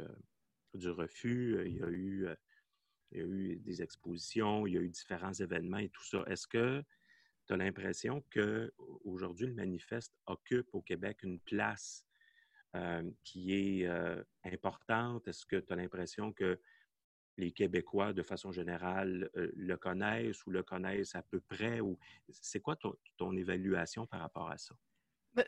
[0.74, 2.28] du refus, il y, a eu,
[3.12, 6.24] il y a eu des expositions, il y a eu différents événements et tout ça.
[6.28, 6.84] Est-ce que
[7.48, 12.06] tu as l'impression qu'aujourd'hui, le manifeste occupe au Québec une place
[13.24, 13.90] qui est
[14.44, 15.28] importante?
[15.28, 16.60] Est-ce que tu as l'impression que
[17.38, 21.80] les Québécois, de façon générale, le connaissent ou le connaissent à peu près?
[21.80, 21.98] Ou
[22.30, 22.76] c'est quoi
[23.18, 24.76] ton, évaluation par rapport à ça?
[25.34, 25.46] Ben,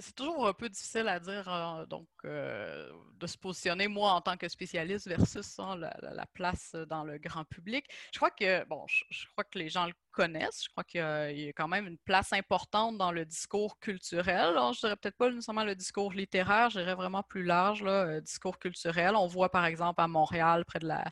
[0.00, 4.20] c'est toujours un peu difficile à dire, euh, donc, euh, de se positionner, moi, en
[4.20, 7.84] tant que spécialiste versus hein, la, place dans le grand public.
[8.12, 10.64] Je crois que, bon, je, crois que les gens le connaissent.
[10.64, 14.54] Je crois qu'il y, a quand même une place importante dans le discours culturel.
[14.54, 18.06] Je je dirais peut-être pas nécessairement le discours littéraire, je dirais vraiment plus large, là,
[18.06, 19.16] euh, discours culturel.
[19.16, 21.04] On voit, par exemple, à Montréal, près de la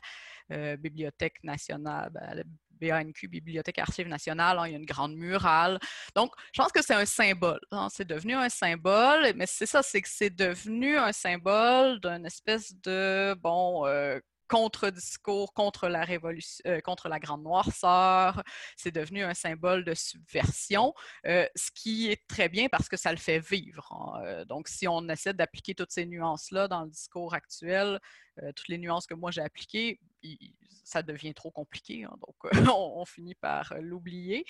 [0.77, 2.41] Bibliothèque nationale, ben,
[2.79, 5.79] BANQ, Bibliothèque Archives nationale, hein, il y a une grande murale.
[6.15, 7.59] Donc, je pense que c'est un symbole.
[7.71, 7.87] Hein.
[7.91, 12.73] c'est devenu un symbole, mais c'est ça, c'est que c'est devenu un symbole d'une espèce
[12.81, 18.43] de, bon, euh, contre-discours contre la révolution, euh, contre la grande noirceur.
[18.75, 20.93] C'est devenu un symbole de subversion,
[21.25, 23.91] euh, ce qui est très bien parce que ça le fait vivre.
[23.91, 24.45] Hein.
[24.45, 27.99] donc, si on essaie d'appliquer toutes ces nuances-là dans le discours actuel,
[28.55, 29.99] toutes les nuances que moi j'ai appliquées,
[30.83, 32.03] ça devient trop compliqué.
[32.03, 32.35] Hein, donc,
[32.75, 34.45] on, finit par l'oublier.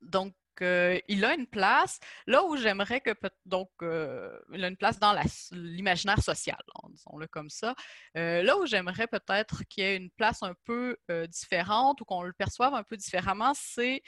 [0.00, 3.10] donc, il a une place là où j'aimerais que
[3.46, 5.16] donc il a une place dans
[5.52, 6.58] l'imaginaire social,
[6.90, 7.74] disons-le comme ça.
[8.14, 10.96] là où j'aimerais peut-être qu'il y ait une place un peu
[11.28, 14.02] différente ou qu'on le perçoive un peu différemment, c'est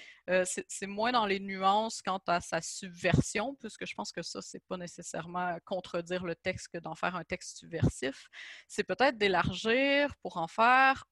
[0.44, 4.64] c'est moins dans les nuances quant à sa subversion, puisque je pense que ça c'est
[4.66, 8.28] pas nécessairement contredire le texte que d'en faire un texte subversif.
[8.68, 11.04] C'est peut-être d'élargir pour en faire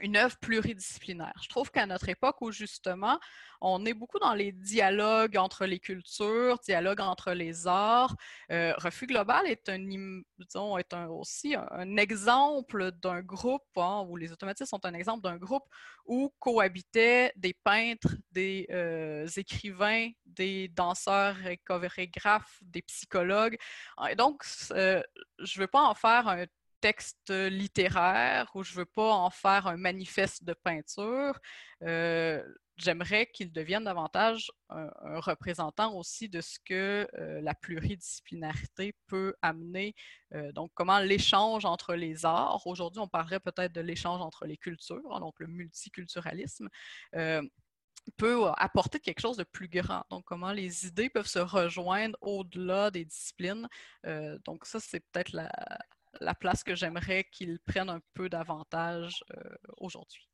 [0.00, 1.34] une œuvre pluridisciplinaire.
[1.42, 3.18] Je trouve qu'à notre époque où justement
[3.60, 8.14] on est beaucoup dans les dialogues entre les cultures, dialogues entre les arts,
[8.52, 14.84] euh, Refus Global est un, aussi un, exemple d'un groupe, hein, où les automatistes sont
[14.86, 15.64] un exemple d'un groupe
[16.06, 23.58] où cohabitaient des peintres, des euh, écrivains, des danseurs et chorégraphes, des psychologues.
[24.08, 25.02] Et donc, euh,
[25.40, 26.46] je ne veux pas en faire un
[26.80, 31.38] texte littéraire ou je veux pas en faire un manifeste de peinture.
[31.82, 32.42] Euh,
[32.76, 39.94] j'aimerais qu'il devienne davantage un, représentant aussi de ce que euh, la pluridisciplinarité peut amener.
[40.34, 44.56] Euh, donc, comment l'échange entre les arts, aujourd'hui on parlerait peut-être de l'échange entre les
[44.56, 46.68] cultures, hein, donc le multiculturalisme,
[48.16, 50.02] peut apporter quelque chose de plus grand.
[50.08, 53.68] Donc, comment les idées peuvent se rejoindre au-delà des disciplines.
[54.46, 55.50] donc, ça, c'est peut-être la,
[56.20, 60.28] la place que j'aimerais qu'ils prennent un peu davantage euh, aujourd'hui.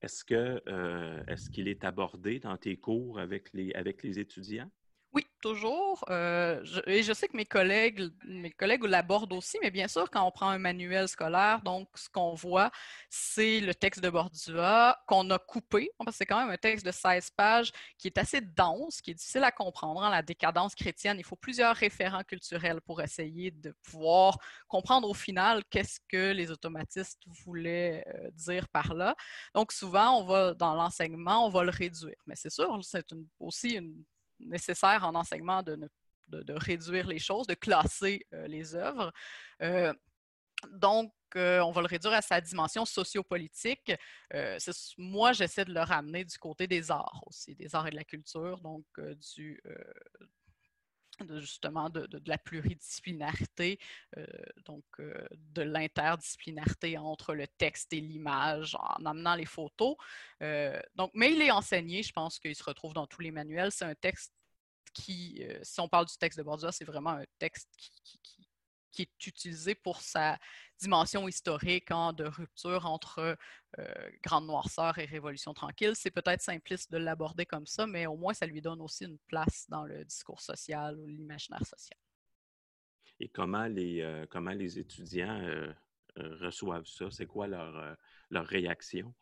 [0.00, 4.70] Est-ce euh, est-ce qu'il est abordé dans tes cours avec les, avec les étudiants?
[5.14, 6.04] Oui, toujours.
[6.10, 8.00] Euh, et je sais que mes collègues,
[8.82, 12.72] l'abordent aussi, mais bien sûr, quand on prend un manuel scolaire, donc ce qu'on voit,
[13.10, 16.84] c'est le texte de Bordua qu'on a coupé, parce que c'est quand même un texte
[16.84, 20.02] de 16 pages qui est assez dense, qui est difficile à comprendre.
[20.02, 24.36] Hein, la décadence chrétienne, il faut plusieurs référents culturels pour essayer de pouvoir
[24.66, 29.14] comprendre au final qu'est-ce que les automatistes voulaient euh, dire par là.
[29.54, 32.16] Donc souvent, on va dans l'enseignement, on va le réduire.
[32.26, 33.06] Mais c'est sûr, c'est
[33.38, 34.04] aussi une
[34.44, 35.78] nécessaire en enseignement de,
[36.28, 39.12] de, réduire les choses, de classer euh, les œuvres.
[39.62, 39.92] Euh,
[40.72, 43.92] donc, euh, on va le réduire à sa dimension sociopolitique.
[44.96, 48.04] moi, j'essaie de le ramener du côté des arts aussi, des arts et de la
[48.04, 48.84] culture, donc
[49.34, 49.60] du,
[51.38, 53.78] justement de, de, la pluridisciplinarité,
[54.64, 59.96] donc de l'interdisciplinarité entre le texte et l'image en amenant les photos.
[60.94, 63.72] donc, mais il est enseigné, je pense qu'il se retrouve dans tous les manuels.
[63.72, 64.32] C'est un texte
[64.92, 67.92] qui, si on parle du texte de Borgia, c'est vraiment un texte qui,
[68.94, 70.38] qui, est utilisé pour sa
[70.78, 73.36] dimension historique hein, de rupture entre
[74.22, 75.92] Grande Noirceur et Révolution tranquille.
[75.94, 79.18] C'est peut-être simpliste de l'aborder comme ça, mais au moins ça lui donne aussi une
[79.26, 81.98] place dans le discours social ou l'imaginaire social.
[83.20, 85.40] Et comment les, comment les étudiants
[86.16, 87.10] reçoivent ça?
[87.10, 87.96] C'est quoi leur,
[88.30, 89.14] leur réaction?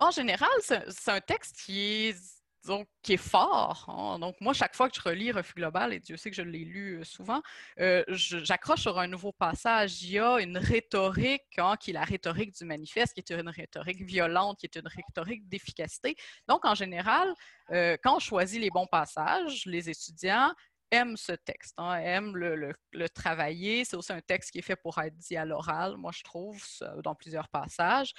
[0.00, 3.86] En général, c'est un texte qui est donc, qui est fort.
[3.88, 4.18] Hein.
[4.18, 6.64] Donc, moi, chaque fois que je relis Refus Global, et Dieu sait que je l'ai
[6.64, 7.40] lu euh, souvent,
[7.78, 10.02] euh, j'accroche sur un nouveau passage.
[10.02, 13.48] Il y a une rhétorique, hein, qui est la rhétorique du manifeste, qui est une
[13.48, 16.16] rhétorique violente, qui est une rhétorique d'efficacité.
[16.48, 17.32] Donc, en général,
[17.70, 20.52] euh, quand on choisit les bons passages, les étudiants
[20.90, 23.84] aiment ce texte, hein, aiment le, le travailler.
[23.84, 26.62] C'est aussi un texte qui est fait pour être dit à l'oral, moi, je trouve,
[27.04, 28.12] dans plusieurs passages.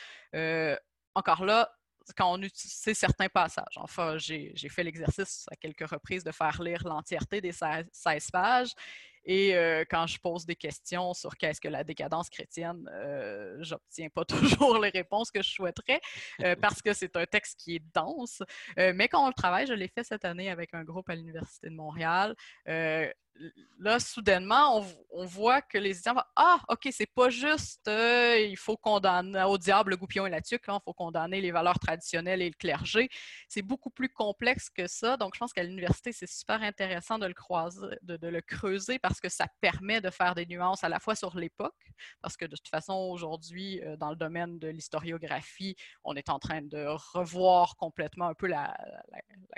[1.13, 1.69] encore là,
[2.17, 3.77] quand on utilise certains passages.
[3.77, 8.73] Enfin, j'ai fait l'exercice à quelques reprises de faire lire l'entièreté des 16 pages
[9.25, 14.09] et euh, quand je pose des questions sur qu'est-ce que la décadence chrétienne, euh, j'obtiens
[14.09, 16.01] pas toujours les réponses que je souhaiterais
[16.43, 18.41] euh, parce que c'est un texte qui est dense.
[18.79, 21.15] Euh, mais quand on le travaille, je l'ai fait cette année avec un groupe à
[21.15, 22.35] l'Université de Montréal
[23.79, 28.77] là, soudainement, on, voit que les étudiants vont Ah, OK, c'est pas juste il faut
[28.77, 32.49] condamner au diable le goupillon et la tuque, il faut condamner les valeurs traditionnelles et
[32.49, 33.09] le clergé.
[33.47, 35.17] C'est beaucoup plus complexe que ça.
[35.17, 39.29] Donc, je pense qu'à l'université, c'est super intéressant de le croiser, de, le creuser que
[39.29, 41.91] ça permet de faire des nuances à la fois sur l'époque,
[42.21, 46.39] parce que de toute façon, aujourd'hui, euh, dans le domaine de l'historiographie, on est en
[46.39, 48.75] train de revoir complètement un peu la,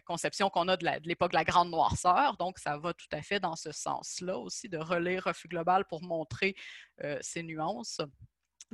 [0.06, 2.36] conception qu'on a de l'époque de la grande noirceur.
[2.38, 6.02] Donc, ça va tout à fait dans ce sens-là aussi, de relire Refus global pour
[6.04, 6.56] montrer
[7.04, 8.02] euh, ces nuances.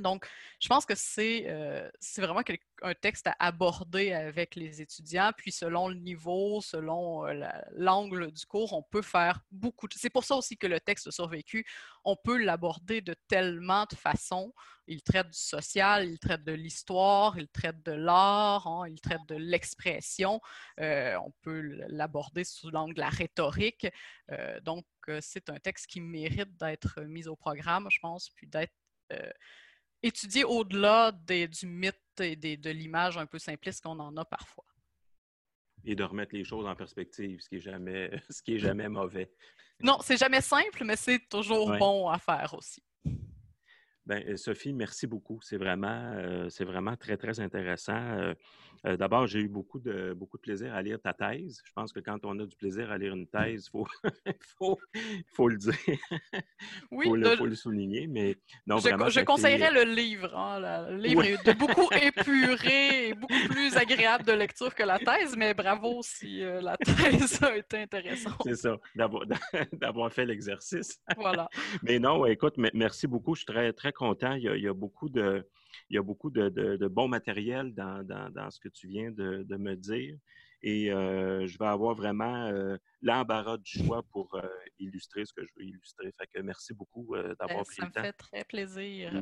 [0.00, 0.26] Donc,
[0.60, 1.88] je pense que c'est euh,
[2.18, 2.42] vraiment
[2.82, 8.46] un texte à aborder avec les étudiants, puis selon le niveau, selon euh, l'angle du
[8.46, 9.88] cours, on peut faire beaucoup.
[9.88, 9.94] De...
[9.96, 11.66] C'est pour ça aussi que le texte a survécu.
[12.04, 14.52] On peut l'aborder de tellement de façons.
[14.86, 19.24] Il traite du social, il traite de l'histoire, il traite de l'art, hein, il traite
[19.28, 20.40] de l'expression.
[20.80, 23.86] Euh, on peut l'aborder sous l'angle de la rhétorique.
[24.62, 24.84] donc,
[25.20, 28.74] c'est un texte qui mérite d'être mis au programme, je pense, puis d'être
[30.02, 34.64] étudier au-delà du mythe et de l'image un peu simpliste qu'on en a parfois.
[35.84, 38.88] Et de remettre les choses en perspective, ce qui est jamais, ce qui est jamais
[38.88, 39.32] mauvais.
[39.82, 42.82] Non, c'est jamais simple, mais c'est toujours bon à faire aussi.
[44.10, 45.38] Bien, euh, Sophie, merci beaucoup.
[45.40, 48.34] C'est vraiment, euh, c'est vraiment très, très intéressant.
[48.86, 51.60] Euh, d'abord, j'ai eu beaucoup de, beaucoup de plaisir à lire ta thèse.
[51.64, 53.86] Je pense que quand on a du plaisir à lire une thèse, il faut,
[54.58, 54.78] faut,
[55.34, 55.74] faut, le dire.
[56.90, 58.06] Oui, il faut, le souligner.
[58.06, 58.36] Mais
[58.66, 60.34] non, je, vraiment, je conseillerais le livre.
[60.34, 65.36] Hein, le livre est beaucoup épuré et beaucoup plus agréable de lecture que la thèse,
[65.36, 68.42] mais bravo si la thèse a été intéressante.
[68.44, 68.76] C'est ça,
[69.72, 71.00] d'avoir fait l'exercice.
[71.16, 71.48] Voilà.
[71.82, 73.34] mais non, écoute, merci beaucoup.
[73.34, 74.34] Je suis très, très content.
[74.34, 75.46] Il y a, beaucoup de,
[75.90, 80.16] il y a beaucoup de, bon matériel dans, ce que tu viens de, me dire.
[80.62, 84.46] Et euh, je vais avoir vraiment euh, l'embarras du choix pour euh,
[84.78, 86.12] illustrer ce que je veux illustrer.
[86.18, 87.92] Fait que merci beaucoup d'avoir ben, pris le temps.
[87.94, 89.12] Ça me fait très plaisir.